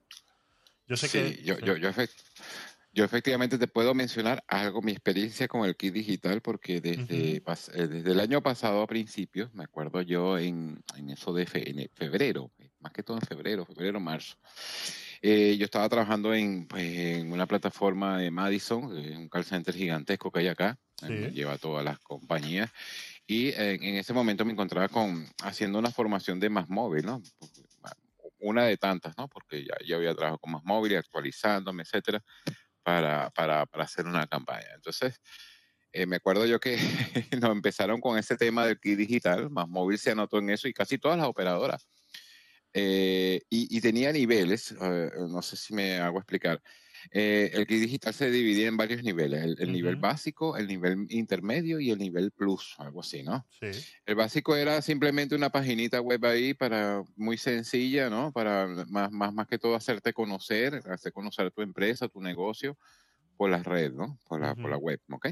Yo 0.91 0.97
sé 0.97 1.09
Sí, 1.09 1.37
que... 1.37 1.43
yo, 1.45 1.59
sí. 1.59 1.61
yo, 1.61 1.77
yo, 1.77 1.89
efect- 1.89 2.11
yo 2.93 3.05
efectivamente 3.05 3.59
te 3.59 3.69
puedo 3.69 3.95
mencionar 3.95 4.43
algo, 4.49 4.83
mi 4.83 4.93
experiencia 4.93 5.49
con 5.49 5.65
el 5.67 5.77
kit 5.77 5.95
digital, 5.95 6.43
porque 6.43 6.81
desde, 6.81 7.37
eh, 7.37 7.87
desde 7.89 8.11
el 8.13 8.21
año 8.21 8.43
pasado 8.43 8.83
a 8.83 8.87
principios, 8.87 9.53
me 9.55 9.65
acuerdo 9.65 10.03
yo 10.03 10.39
en, 10.39 10.83
en 10.97 11.11
eso 11.11 11.33
de 11.33 11.47
fe- 11.47 11.71
en 11.71 11.89
febrero, 11.95 12.53
eh, 12.59 12.71
más 12.81 12.93
que 12.93 13.03
todo 13.05 13.17
en 13.19 13.23
febrero, 13.23 13.65
febrero, 13.67 14.01
marzo, 14.01 14.37
eh, 15.23 15.57
yo 15.59 15.65
estaba 15.67 15.89
trabajando 15.89 16.35
en, 16.35 16.67
pues, 16.67 16.85
en 16.85 17.33
una 17.33 17.47
plataforma 17.47 18.19
de 18.19 18.31
Madison, 18.31 18.85
un 18.85 19.29
call 19.29 19.45
center 19.45 19.75
gigantesco 19.75 20.31
que 20.33 20.41
hay 20.41 20.49
acá, 20.49 20.79
Sí. 20.97 21.15
que 21.15 21.31
lleva 21.33 21.55
a 21.55 21.59
todas 21.59 21.85
las 21.85 21.99
compañías, 22.01 22.71
y 23.27 23.49
eh, 23.51 23.75
en 23.83 23.97
ese 23.97 24.13
momento 24.15 24.45
me 24.45 24.53
encontraba 24.53 24.89
con, 24.89 25.27
haciendo 25.43 25.79
una 25.79 25.91
formación 25.93 26.41
de 26.41 26.51
más 26.51 26.69
móvil, 26.69 27.07
¿no? 27.07 27.23
Una 28.41 28.65
de 28.65 28.77
tantas, 28.77 29.17
¿no? 29.17 29.29
Porque 29.29 29.65
ya, 29.65 29.75
ya 29.87 29.97
había 29.97 30.15
trabajado 30.15 30.39
con 30.39 30.53
más 30.53 30.65
móvil, 30.65 30.97
actualizándome, 30.97 31.83
etcétera, 31.83 32.23
para, 32.83 33.31
para, 33.31 33.67
para 33.67 33.85
hacer 33.85 34.07
una 34.07 34.27
campaña. 34.27 34.69
Entonces, 34.75 35.21
eh, 35.93 36.07
me 36.07 36.17
acuerdo 36.17 36.47
yo 36.47 36.61
que 36.61 36.77
nos 37.41 37.51
empezaron 37.53 38.01
con 38.01 38.19
ese 38.19 38.37
tema 38.37 38.67
del 38.67 38.79
kit 38.79 38.97
digital, 38.97 39.51
más 39.51 39.69
móvil 39.69 39.99
se 39.99 40.13
anotó 40.13 40.39
en 40.39 40.51
eso 40.51 40.69
y 40.69 40.73
casi 40.73 40.99
todas 40.99 41.19
las 41.19 41.27
operadoras. 41.27 41.89
Eh, 42.73 43.41
y, 43.51 43.77
y 43.77 43.81
tenía 43.81 44.13
niveles, 44.13 44.73
eh, 44.81 45.11
no 45.29 45.43
sé 45.43 45.57
si 45.57 45.75
me 45.75 45.99
hago 45.99 46.19
explicar. 46.19 46.63
Eh, 47.13 47.51
el 47.55 47.67
kit 47.67 47.81
digital 47.81 48.15
se 48.15 48.31
dividía 48.31 48.69
en 48.69 48.77
varios 48.77 49.03
niveles, 49.03 49.43
el, 49.43 49.57
el 49.59 49.73
nivel 49.73 49.97
básico, 49.97 50.57
el 50.57 50.67
nivel 50.67 51.07
intermedio 51.11 51.81
y 51.81 51.91
el 51.91 51.99
nivel 51.99 52.31
plus, 52.33 52.75
algo 52.79 53.01
así, 53.01 53.23
¿no? 53.23 53.47
Sí, 53.61 53.71
El 54.07 54.15
básico 54.15 54.57
era 54.57 54.83
simplemente 54.83 55.35
una 55.35 55.51
paginita 55.51 56.01
web 56.01 56.25
ahí 56.25 56.55
para 56.55 57.03
muy 57.17 57.37
sencilla, 57.37 58.11
¿no? 58.11 58.33
Para 58.33 58.67
más, 58.89 59.11
más, 59.11 59.33
más 59.33 59.47
que 59.47 59.59
todo 59.59 59.75
hacerte 59.75 60.13
conocer, 60.13 60.83
hacer 60.91 61.13
conocer 61.13 61.51
tu 61.51 61.63
empresa, 61.63 62.09
tu 62.09 62.21
negocio 62.21 62.79
por 63.37 63.51
la 63.51 63.63
red, 63.63 63.93
¿no? 63.93 64.19
Por 64.29 64.41
la, 64.41 64.55
por 64.55 64.71
la 64.71 64.77
web, 64.77 65.01
¿ok? 65.11 65.29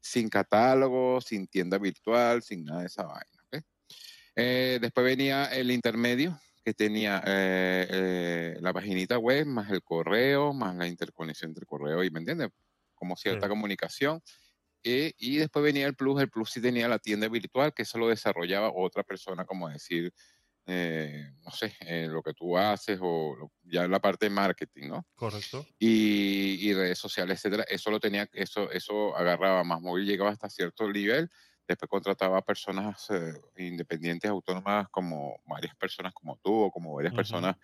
Sin 0.00 0.28
catálogo, 0.28 1.20
sin 1.20 1.46
tienda 1.46 1.78
virtual, 1.78 2.42
sin 2.42 2.64
nada 2.64 2.80
de 2.80 2.86
esa 2.86 3.04
vaina, 3.04 3.42
¿ok? 3.46 3.64
Eh, 4.36 4.78
después 4.80 5.04
venía 5.04 5.46
el 5.46 5.70
intermedio, 5.70 6.38
que 6.68 6.74
tenía 6.74 7.22
eh, 7.26 7.86
eh, 7.90 8.58
la 8.60 8.72
paginita 8.72 9.18
web, 9.18 9.46
más 9.46 9.70
el 9.70 9.82
correo, 9.82 10.52
más 10.52 10.76
la 10.76 10.86
interconexión 10.86 11.50
entre 11.50 11.66
correo 11.66 12.04
y, 12.04 12.10
¿me 12.10 12.20
entiendes? 12.20 12.50
Como 12.94 13.16
cierta 13.16 13.48
Sí. 13.48 13.50
comunicación. 13.50 14.20
Eh, 14.84 15.12
y 15.18 15.38
después 15.38 15.64
venía 15.64 15.86
el 15.86 15.96
Plus, 15.96 16.20
el 16.22 16.30
Plus 16.30 16.50
sí 16.52 16.62
tenía 16.62 16.88
la 16.88 16.98
tienda 17.00 17.28
virtual, 17.28 17.74
que 17.74 17.82
eso 17.82 17.98
lo 17.98 18.08
desarrollaba 18.08 18.72
otra 18.74 19.02
persona, 19.04 19.44
como 19.46 19.68
decir, 19.68 20.12
eh, 20.66 21.32
no 21.44 21.50
sé, 21.52 21.74
eh, 21.80 22.08
lo 22.10 22.22
que 22.22 22.34
tú 22.34 22.58
haces 22.58 22.98
o 23.02 23.36
lo- 23.36 23.52
ya 23.64 23.88
la 23.88 24.00
parte 24.00 24.26
de 24.26 24.30
marketing, 24.30 24.88
¿no? 24.88 25.06
correcto. 25.14 25.66
Y, 25.78 26.68
y 26.68 26.74
redes 26.74 26.98
sociales, 26.98 27.38
etcétera. 27.38 27.64
Eso 27.68 27.90
lo 27.90 28.00
tenía, 28.00 28.28
eso, 28.32 28.70
eso 28.72 29.16
agarraba 29.16 29.62
más 29.64 29.80
móvil, 29.80 30.06
llegaba 30.06 30.30
hasta 30.30 30.50
cierto 30.50 30.90
nivel. 30.90 31.30
Después 31.76 31.88
contrataba 31.88 32.38
a 32.38 32.42
personas 32.42 33.08
eh, 33.10 33.32
independientes, 33.56 34.30
autónomas, 34.30 34.88
como 34.90 35.40
varias 35.46 35.74
personas 35.76 36.12
como 36.14 36.36
tú 36.36 36.54
o 36.54 36.70
como 36.70 36.94
varias 36.94 37.14
personas, 37.14 37.56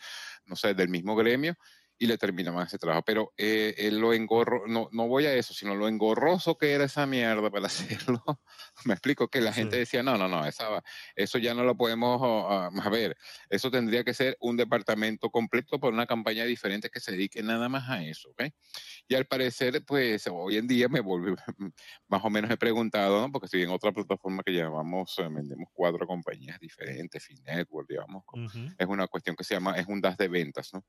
no 0.46 0.56
sé, 0.56 0.74
del 0.74 0.88
mismo 0.88 1.16
gremio 1.16 1.56
y 1.98 2.06
le 2.06 2.18
terminaban 2.18 2.66
ese 2.66 2.78
trabajo. 2.78 3.02
Pero 3.06 3.32
eh, 3.36 3.74
eh, 3.78 3.90
lo 3.90 4.12
engorro, 4.14 4.66
no, 4.66 4.88
no 4.92 5.08
voy 5.08 5.26
a 5.26 5.34
eso, 5.34 5.54
sino 5.54 5.74
lo 5.74 5.88
engorroso 5.88 6.56
que 6.58 6.72
era 6.72 6.84
esa 6.84 7.06
mierda 7.06 7.50
para 7.50 7.66
hacerlo. 7.66 8.22
Me 8.84 8.94
explico 8.94 9.28
que 9.28 9.40
la 9.40 9.52
gente 9.52 9.76
decía, 9.76 10.02
no, 10.02 10.16
no, 10.18 10.28
no, 10.28 10.44
esa, 10.46 10.82
eso 11.16 11.38
ya 11.38 11.54
no 11.54 11.64
lo 11.64 11.76
podemos, 11.76 12.20
ah, 12.22 12.70
a 12.82 12.88
ver, 12.90 13.16
eso 13.48 13.70
tendría 13.70 14.04
que 14.04 14.14
ser 14.14 14.36
un 14.40 14.56
departamento 14.56 15.30
completo 15.30 15.78
por 15.80 15.92
una 15.92 16.06
campaña 16.06 16.44
diferente 16.44 16.90
que 16.90 17.00
se 17.00 17.12
dedique 17.12 17.42
nada 17.42 17.68
más 17.68 17.88
a 17.88 18.02
eso, 18.04 18.30
¿ok? 18.30 18.44
Y 19.08 19.14
al 19.14 19.26
parecer, 19.26 19.84
pues 19.86 20.26
hoy 20.30 20.56
en 20.56 20.66
día 20.66 20.88
me 20.88 21.00
volví, 21.00 21.34
más 22.08 22.24
o 22.24 22.30
menos 22.30 22.50
he 22.50 22.56
preguntado, 22.56 23.20
¿no? 23.20 23.30
Porque 23.32 23.46
estoy 23.46 23.62
en 23.62 23.70
otra 23.70 23.92
plataforma 23.92 24.42
que 24.44 24.52
llamamos, 24.52 25.14
eh, 25.18 25.28
vendemos 25.30 25.68
cuatro 25.72 26.06
compañías 26.06 26.58
diferentes, 26.60 27.24
FinNetwork, 27.24 27.88
digamos, 27.88 28.22
como- 28.26 28.44
Ujú. 28.44 28.74
es 28.78 28.86
una 28.86 29.06
cuestión 29.06 29.36
que 29.36 29.44
se 29.44 29.54
llama, 29.54 29.76
es 29.78 29.86
un 29.86 30.00
DAS 30.00 30.16
de 30.16 30.28
ventas, 30.28 30.70
¿no? 30.72 30.84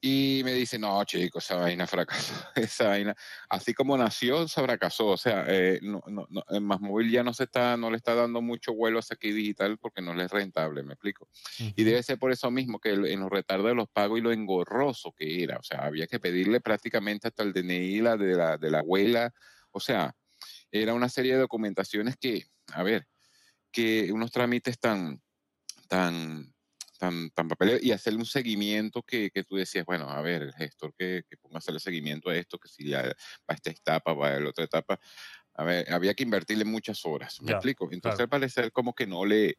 Y 0.00 0.37
me 0.44 0.52
dice, 0.52 0.78
no, 0.78 1.02
chicos, 1.04 1.44
esa 1.44 1.56
vaina 1.56 1.86
fracasó, 1.86 2.34
esa 2.54 2.88
vaina, 2.88 3.16
así 3.48 3.74
como 3.74 3.96
nació, 3.96 4.46
se 4.48 4.62
fracasó, 4.62 5.08
o 5.08 5.16
sea, 5.16 5.44
eh, 5.48 5.80
no, 5.82 6.02
no, 6.06 6.26
no, 6.30 6.44
en 6.48 6.64
más 6.64 6.80
móvil 6.80 7.10
ya 7.10 7.22
no 7.22 7.34
se 7.34 7.44
está, 7.44 7.76
no 7.76 7.90
le 7.90 7.96
está 7.96 8.14
dando 8.14 8.40
mucho 8.40 8.74
vuelo 8.74 8.98
a 8.98 9.02
aquí 9.10 9.32
digital 9.32 9.78
porque 9.78 10.02
no 10.02 10.14
le 10.14 10.24
es 10.24 10.30
rentable, 10.30 10.82
me 10.82 10.94
explico. 10.94 11.28
Y 11.58 11.82
debe 11.84 12.02
ser 12.02 12.18
por 12.18 12.32
eso 12.32 12.50
mismo 12.50 12.78
que 12.78 12.90
en 12.90 13.20
los 13.20 13.30
retardos 13.30 13.66
de 13.66 13.74
los 13.74 13.88
pagos 13.88 14.18
y 14.18 14.22
lo 14.22 14.32
engorroso 14.32 15.12
que 15.12 15.42
era. 15.42 15.56
O 15.58 15.62
sea, 15.62 15.80
había 15.80 16.06
que 16.06 16.20
pedirle 16.20 16.60
prácticamente 16.60 17.28
hasta 17.28 17.42
el 17.42 17.52
DNI 17.52 18.00
la 18.00 18.16
de, 18.16 18.34
la, 18.34 18.56
de 18.58 18.70
la 18.70 18.80
abuela. 18.80 19.32
O 19.70 19.80
sea, 19.80 20.14
era 20.70 20.94
una 20.94 21.08
serie 21.08 21.34
de 21.34 21.40
documentaciones 21.40 22.16
que, 22.16 22.44
a 22.72 22.82
ver, 22.82 23.06
que 23.70 24.12
unos 24.12 24.30
trámites 24.30 24.78
tan, 24.78 25.22
tan, 25.88 26.54
tan, 26.98 27.30
tan 27.30 27.48
papel 27.48 27.80
y 27.82 27.92
hacerle 27.92 28.18
un 28.20 28.26
seguimiento 28.26 29.02
que, 29.02 29.30
que 29.30 29.44
tú 29.44 29.56
decías, 29.56 29.86
bueno, 29.86 30.10
a 30.10 30.20
ver, 30.22 30.42
el 30.42 30.52
gestor 30.54 30.94
que, 30.96 31.24
que 31.28 31.36
ponga 31.38 31.56
a 31.56 31.58
hacerle 31.58 31.80
seguimiento 31.80 32.30
a 32.30 32.36
esto, 32.36 32.58
que 32.58 32.68
si 32.68 32.88
ya 32.88 33.02
va 33.02 33.14
a 33.48 33.54
esta 33.54 33.70
etapa, 33.70 34.12
va 34.14 34.34
a 34.34 34.40
la 34.40 34.50
otra 34.50 34.64
etapa. 34.64 35.00
A 35.54 35.64
ver, 35.64 35.92
había 35.92 36.14
que 36.14 36.22
invertirle 36.24 36.64
muchas 36.64 37.04
horas, 37.06 37.40
¿me 37.42 37.52
explico? 37.52 37.88
Entonces 37.92 38.20
claro. 38.20 38.20
al 38.20 38.28
parecer 38.28 38.72
como 38.72 38.94
que 38.94 39.06
no 39.06 39.24
le, 39.24 39.58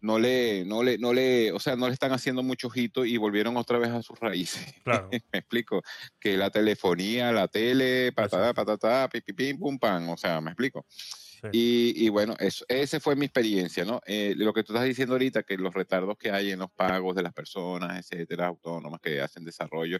no 0.00 0.18
le, 0.18 0.64
no 0.64 0.82
le, 0.82 0.98
no 0.98 1.12
le, 1.12 1.52
o 1.52 1.60
sea, 1.60 1.76
no 1.76 1.86
le 1.86 1.92
están 1.92 2.12
haciendo 2.12 2.42
mucho 2.42 2.68
ojito 2.68 3.04
y 3.04 3.16
volvieron 3.16 3.56
otra 3.56 3.78
vez 3.78 3.90
a 3.90 4.02
sus 4.02 4.18
raíces. 4.18 4.74
Claro. 4.84 5.08
Me 5.10 5.38
explico. 5.38 5.82
Que 6.18 6.36
la 6.36 6.50
telefonía, 6.50 7.32
la 7.32 7.48
tele, 7.48 8.12
patada, 8.12 8.50
Exacto. 8.50 8.76
patatá, 8.76 9.08
pipi, 9.08 9.32
pim, 9.32 9.58
pum, 9.58 9.78
pam. 9.78 10.08
O 10.08 10.16
sea, 10.16 10.40
me 10.40 10.50
explico. 10.50 10.86
Sí. 10.88 11.48
Y, 11.52 12.06
y 12.06 12.08
bueno, 12.08 12.34
eso, 12.38 12.64
esa 12.68 13.00
fue 13.00 13.16
mi 13.16 13.26
experiencia, 13.26 13.84
¿no? 13.84 14.00
Eh, 14.06 14.34
lo 14.36 14.52
que 14.52 14.62
tú 14.62 14.72
estás 14.72 14.86
diciendo 14.86 15.14
ahorita, 15.14 15.42
que 15.42 15.56
los 15.56 15.72
retardos 15.72 16.18
que 16.18 16.30
hay 16.30 16.50
en 16.50 16.58
los 16.60 16.70
pagos 16.70 17.14
de 17.16 17.22
las 17.22 17.32
personas, 17.32 17.98
etcétera, 17.98 18.46
autónomas 18.46 19.00
que 19.00 19.20
hacen 19.20 19.44
desarrollo, 19.44 19.98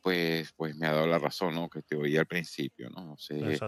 pues, 0.00 0.52
pues 0.54 0.76
me 0.76 0.86
ha 0.86 0.92
dado 0.92 1.06
la 1.06 1.18
razón, 1.18 1.54
¿no? 1.54 1.68
Que 1.68 1.82
te 1.82 1.96
oí 1.96 2.16
al 2.16 2.26
principio, 2.26 2.90
¿no? 2.90 3.04
No 3.04 3.16
sé 3.16 3.58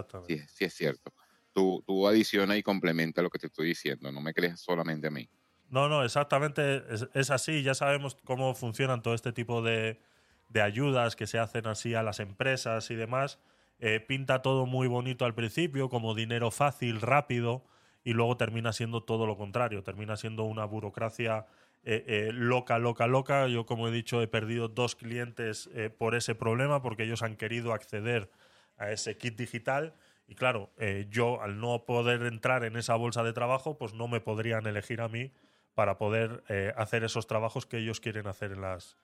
si 0.47 0.65
es 0.65 0.73
cierto. 0.73 1.13
Tú, 1.51 1.83
tú 1.85 2.07
adiciona 2.07 2.55
y 2.55 2.63
complementa 2.63 3.21
lo 3.21 3.29
que 3.29 3.39
te 3.39 3.47
estoy 3.47 3.67
diciendo, 3.69 4.11
no 4.11 4.21
me 4.21 4.33
creas 4.33 4.61
solamente 4.61 5.07
a 5.07 5.11
mí. 5.11 5.29
No, 5.69 5.87
no, 5.87 6.03
exactamente 6.03 6.83
es, 6.89 7.07
es 7.13 7.29
así. 7.31 7.61
Ya 7.63 7.73
sabemos 7.75 8.17
cómo 8.23 8.53
funcionan 8.55 9.01
todo 9.01 9.13
este 9.13 9.31
tipo 9.31 9.61
de, 9.61 9.99
de 10.49 10.61
ayudas 10.61 11.15
que 11.15 11.27
se 11.27 11.39
hacen 11.39 11.67
así 11.67 11.93
a 11.95 12.03
las 12.03 12.19
empresas 12.19 12.89
y 12.91 12.95
demás. 12.95 13.39
Eh, 13.79 13.99
pinta 13.99 14.41
todo 14.41 14.65
muy 14.65 14.87
bonito 14.87 15.25
al 15.25 15.35
principio, 15.35 15.89
como 15.89 16.15
dinero 16.15 16.51
fácil, 16.51 16.99
rápido, 17.01 17.63
y 18.03 18.13
luego 18.13 18.35
termina 18.35 18.73
siendo 18.73 19.03
todo 19.03 19.25
lo 19.27 19.37
contrario. 19.37 19.83
Termina 19.83 20.17
siendo 20.17 20.43
una 20.43 20.65
burocracia 20.65 21.45
eh, 21.83 22.03
eh, 22.07 22.29
loca, 22.33 22.79
loca, 22.79 23.07
loca. 23.07 23.47
Yo, 23.47 23.65
como 23.65 23.87
he 23.87 23.91
dicho, 23.91 24.21
he 24.21 24.27
perdido 24.27 24.67
dos 24.67 24.95
clientes 24.95 25.69
eh, 25.73 25.89
por 25.89 26.15
ese 26.15 26.35
problema, 26.35 26.81
porque 26.81 27.03
ellos 27.03 27.21
han 27.21 27.35
querido 27.35 27.73
acceder 27.73 28.29
a 28.77 28.91
ese 28.91 29.17
kit 29.17 29.37
digital. 29.37 29.93
Y 30.27 30.35
claro, 30.35 30.71
eh, 30.77 31.07
yo 31.09 31.41
al 31.41 31.59
no 31.59 31.85
poder 31.85 32.23
entrar 32.23 32.63
en 32.63 32.75
esa 32.75 32.95
bolsa 32.95 33.23
de 33.23 33.33
trabajo, 33.33 33.77
pues 33.77 33.93
no 33.93 34.07
me 34.07 34.19
podrían 34.19 34.65
elegir 34.67 35.01
a 35.01 35.07
mí 35.07 35.31
para 35.73 35.97
poder 35.97 36.43
eh, 36.49 36.73
hacer 36.77 37.03
esos 37.03 37.27
trabajos 37.27 37.65
que 37.65 37.77
ellos 37.77 37.99
quieren 37.99 38.27
hacer 38.27 38.51
en 38.51 38.61
las, 38.61 38.97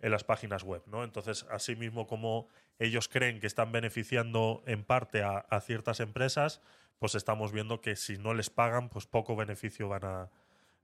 en 0.00 0.10
las 0.10 0.24
páginas 0.24 0.62
web. 0.62 0.82
¿no? 0.86 1.04
Entonces, 1.04 1.46
así 1.50 1.76
mismo 1.76 2.06
como 2.06 2.48
ellos 2.78 3.08
creen 3.08 3.40
que 3.40 3.46
están 3.46 3.72
beneficiando 3.72 4.62
en 4.66 4.84
parte 4.84 5.22
a, 5.22 5.60
ciertas 5.60 6.00
empresas, 6.00 6.62
pues 6.98 7.14
estamos 7.14 7.52
viendo 7.52 7.80
que 7.80 7.96
si 7.96 8.18
no 8.18 8.34
les 8.34 8.50
pagan, 8.50 8.88
pues 8.88 9.06
poco 9.06 9.36
beneficio 9.36 9.88
van 9.88 10.04
a, 10.04 10.30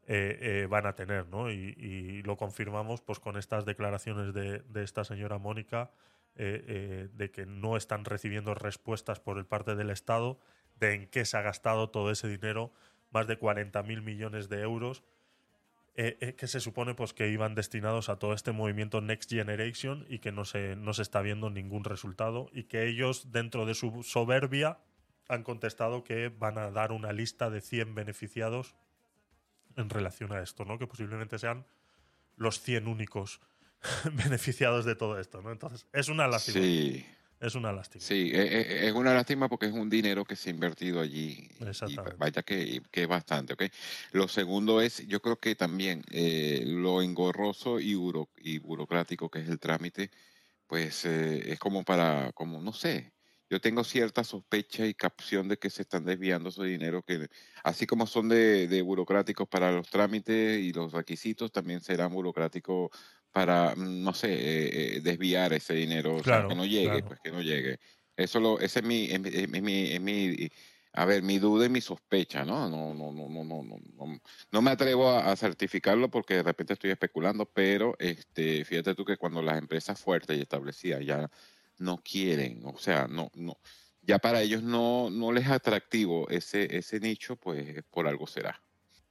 eh, 0.07 0.38
eh, 0.40 0.66
van 0.68 0.87
a 0.87 0.94
tener. 0.94 1.27
¿no? 1.29 1.51
Y, 1.51 2.22
lo 2.22 2.37
confirmamos 2.37 3.01
pues, 3.03 3.20
con 3.20 3.37
estas 3.37 3.64
declaraciones 3.64 4.35
de, 4.35 4.62
esta 4.83 5.05
señora 5.05 5.38
Mónica, 5.38 5.90
de 6.35 7.31
que 7.33 7.46
no 7.46 7.79
están 7.79 8.05
recibiendo 8.05 8.53
respuestas 8.53 9.20
por 9.20 9.38
el 9.38 9.46
parte 9.46 9.75
del 9.75 9.88
Estado 9.88 10.38
de 10.79 10.94
en 10.94 11.07
qué 11.09 11.25
se 11.25 11.37
ha 11.37 11.42
gastado 11.42 11.90
todo 11.90 12.11
ese 12.11 12.29
dinero, 12.29 12.72
más 13.11 13.27
de 13.27 13.38
40.000 13.38 14.03
millones 14.03 14.49
de 14.49 14.61
euros, 14.61 15.03
eh, 15.98 16.18
eh, 16.20 16.35
que 16.35 16.46
se 16.46 16.61
supone 16.61 16.94
pues 16.94 17.14
que 17.14 17.30
iban 17.30 17.54
destinados 17.54 18.11
a 18.11 18.18
todo 18.18 18.35
este 18.35 18.52
movimiento 18.52 19.00
Next 19.00 19.30
Generation 19.30 20.04
y 20.11 20.18
que 20.18 20.30
no 20.30 20.44
se, 20.44 20.76
no 20.76 20.92
se 20.92 21.00
está 21.00 21.22
viendo 21.22 21.48
ningún 21.48 21.85
resultado 21.85 22.50
y 22.52 22.64
que 22.64 22.87
ellos 22.87 23.32
dentro 23.32 23.64
de 23.64 23.74
su 23.74 24.02
soberbia 24.02 24.78
han 25.26 25.42
contestado 25.42 26.04
que 26.04 26.28
van 26.28 26.59
a 26.59 26.70
dar 26.70 26.92
una 26.92 27.12
lista 27.12 27.48
de 27.48 27.62
100 27.62 27.94
beneficiados 27.94 28.74
en 29.76 29.88
relación 29.88 30.32
a 30.32 30.42
esto, 30.42 30.66
¿no? 30.66 30.78
Que 30.78 30.87
posiblemente 30.87 31.38
sean 31.38 31.64
los 32.37 32.61
100 32.61 32.88
únicos 32.88 33.40
beneficiados 34.12 34.85
de 34.85 34.96
todo 34.96 35.18
esto, 35.18 35.40
¿no? 35.40 35.50
Entonces, 35.50 35.87
es 35.94 36.09
una 36.09 36.28
lástima. 36.28 36.61
Sí, 36.61 37.06
Es 37.40 37.55
una 37.55 37.72
lástima. 37.72 38.09
sí, 38.09 38.31
e- 38.33 38.61
e- 38.61 38.88
es 38.88 38.92
una 38.94 39.14
lástima 39.14 39.49
porque 39.49 39.66
es 39.66 39.72
un 39.72 39.88
dinero 39.90 40.25
que 40.25 40.37
se 40.37 40.51
ha 40.51 40.53
invertido 40.53 41.01
allí. 41.01 41.49
Y 41.88 41.99
Exactamente. 41.99 42.16
vaya 42.16 42.42
que, 42.42 42.83
que 42.90 43.03
es 43.03 43.09
bastante, 43.09 43.53
¿ok? 43.55 43.62
Lo 44.12 44.27
segundo 44.29 44.81
es, 44.81 45.07
yo 45.07 45.20
creo 45.20 45.38
que 45.38 45.55
también 45.55 46.03
eh, 46.11 46.64
lo 46.66 47.01
engorroso 47.03 47.79
y, 47.81 47.94
buro- 47.94 48.31
y 48.37 48.59
burocrático 48.59 49.31
que 49.31 49.40
es 49.40 49.49
el 49.49 49.61
trámite, 49.61 50.11
pues 50.66 51.05
eh, 51.07 51.53
es 51.53 51.59
como 51.61 51.85
para, 51.85 52.33
como 52.33 52.62
no 52.62 52.72
sé, 52.72 53.12
yo 53.51 53.61
tengo 53.61 53.85
cierta 53.85 54.25
sospecha 54.25 54.87
y 54.87 54.94
capción 54.94 55.49
de 55.49 55.59
que 55.59 55.70
se 55.70 55.83
están 55.83 56.05
desviando 56.05 56.51
ese 56.51 56.64
dinero 56.64 57.03
que, 57.03 57.29
así 57.64 57.87
como 57.87 58.07
son 58.07 58.29
de, 58.29 58.68
de 58.68 58.83
burocráticos 58.83 59.49
para 59.49 59.72
los 59.72 59.88
trámites 59.90 60.61
y 60.61 60.72
los 60.72 60.92
requisitos, 60.92 61.53
también 61.53 61.81
serán 61.81 62.12
burocráticos 62.12 62.90
para, 63.37 63.75
mm, 63.77 64.03
no 64.03 64.14
sé, 64.14 64.33
eh, 64.33 64.96
eh, 64.96 65.01
desviar 65.03 65.53
ese 65.53 65.75
dinero, 65.75 66.16
o 66.16 66.25
sea, 66.25 66.42
Claro, 66.42 66.49
que 66.49 66.55
no 66.55 66.64
llegue, 66.64 67.03
claro. 67.03 67.05
pues 67.05 67.20
que 67.20 67.31
no 67.31 67.42
llegue. 67.42 67.79
Eso 68.16 68.40
lo, 68.40 68.59
ese 68.61 68.81
es 68.81 68.85
mi, 68.87 69.05
es 69.11 69.20
mi, 69.20 69.29
es 69.31 69.62
mi, 69.62 69.92
es 69.92 70.01
mi- 70.01 70.49
a 70.94 71.05
ver, 71.05 71.22
mi 71.22 71.38
duda 71.38 71.66
y 71.66 71.68
mi 71.68 71.83
sospecha, 71.83 72.44
¿no? 72.46 72.68
No, 72.70 72.94
no, 72.94 73.12
no, 73.12 73.29
no, 73.29 73.44
no, 73.44 73.62
no, 73.62 73.77
no, 74.07 74.20
no 74.51 74.62
me 74.62 74.70
atrevo 74.70 75.11
a, 75.11 75.31
a 75.31 75.37
certificarlo 75.37 76.11
porque 76.11 76.35
de 76.37 76.42
repente 76.42 76.72
estoy 76.72 76.90
especulando, 76.90 77.44
pero 77.53 77.94
este, 77.99 78.64
fíjate 78.64 78.94
tú 78.94 79.05
que 79.05 79.18
cuando 79.18 79.42
las 79.42 79.59
empresas 79.59 80.01
fuertes 80.01 80.38
y 80.38 80.40
establecidas 80.42 81.05
ya 81.05 81.31
no 81.79 81.99
quieren, 82.03 82.62
o 82.64 82.79
sea, 82.79 83.07
no, 83.09 83.31
no, 83.35 83.61
ya 84.01 84.18
para 84.18 84.40
ellos 84.40 84.62
no, 84.62 85.11
no 85.11 85.33
les 85.33 85.44
es 85.44 85.51
atractivo 85.51 86.29
ese, 86.31 86.75
ese 86.79 86.99
nicho, 87.01 87.37
pues 87.37 87.85
por 87.90 88.07
algo 88.09 88.27
será. 88.27 88.62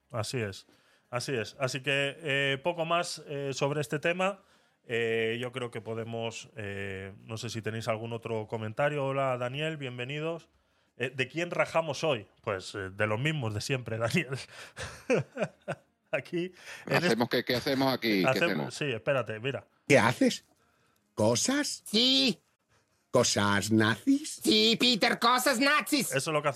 Así 0.10 0.38
es, 0.40 0.66
así 1.10 1.34
es. 1.34 1.56
Así 1.60 1.82
que 1.82 2.18
eh, 2.22 2.58
poco 2.64 2.86
más 2.86 3.24
eh, 3.28 3.52
sobre 3.54 3.82
este 3.82 4.00
tema. 4.00 4.40
Eh, 4.88 5.38
yo 5.42 5.52
creo 5.52 5.72
que 5.72 5.82
podemos, 5.82 6.50
eh, 6.58 7.12
no 7.24 7.38
sé 7.38 7.50
si 7.50 7.62
tenéis 7.62 7.88
algún 7.88 8.14
otro 8.14 8.48
comentario. 8.48 9.06
Hola 9.06 9.38
Daniel, 9.38 9.78
bienvenidos. 9.78 10.48
Eh, 10.98 11.12
¿De 11.14 11.28
quién 11.28 11.52
rajamos 11.52 12.04
hoy? 12.04 12.28
Pues 12.44 12.76
eh, 12.76 12.90
de 12.92 13.08
los 13.08 13.20
mismos 13.20 13.54
de 13.54 13.62
siempre, 13.62 13.98
Daniel. 14.00 14.30
Aquí. 16.12 16.52
este- 16.86 16.96
Hacemos, 17.08 17.30
¿qué, 17.30 17.44
¿Qué 17.44 17.56
hacemos 17.56 17.94
aquí? 17.94 18.22
¿Qué 18.24 18.30
hacemos- 18.30 18.52
hacemos? 18.52 18.74
sí, 18.76 18.86
espérate, 18.86 19.40
mira. 19.40 19.66
¿Qué 19.88 19.98
haces? 20.00 20.46
¿Cosas? 21.14 21.84
Sí, 21.86 22.40
¿Cosas 23.12 23.72
nazis? 23.72 24.42
sí, 24.44 24.78
Peter, 24.80 25.18
cosas 25.20 25.60
nazis. 25.60 26.10
Eso 26.12 26.18
es 26.18 26.34
lo 26.34 26.42
que 26.42 26.44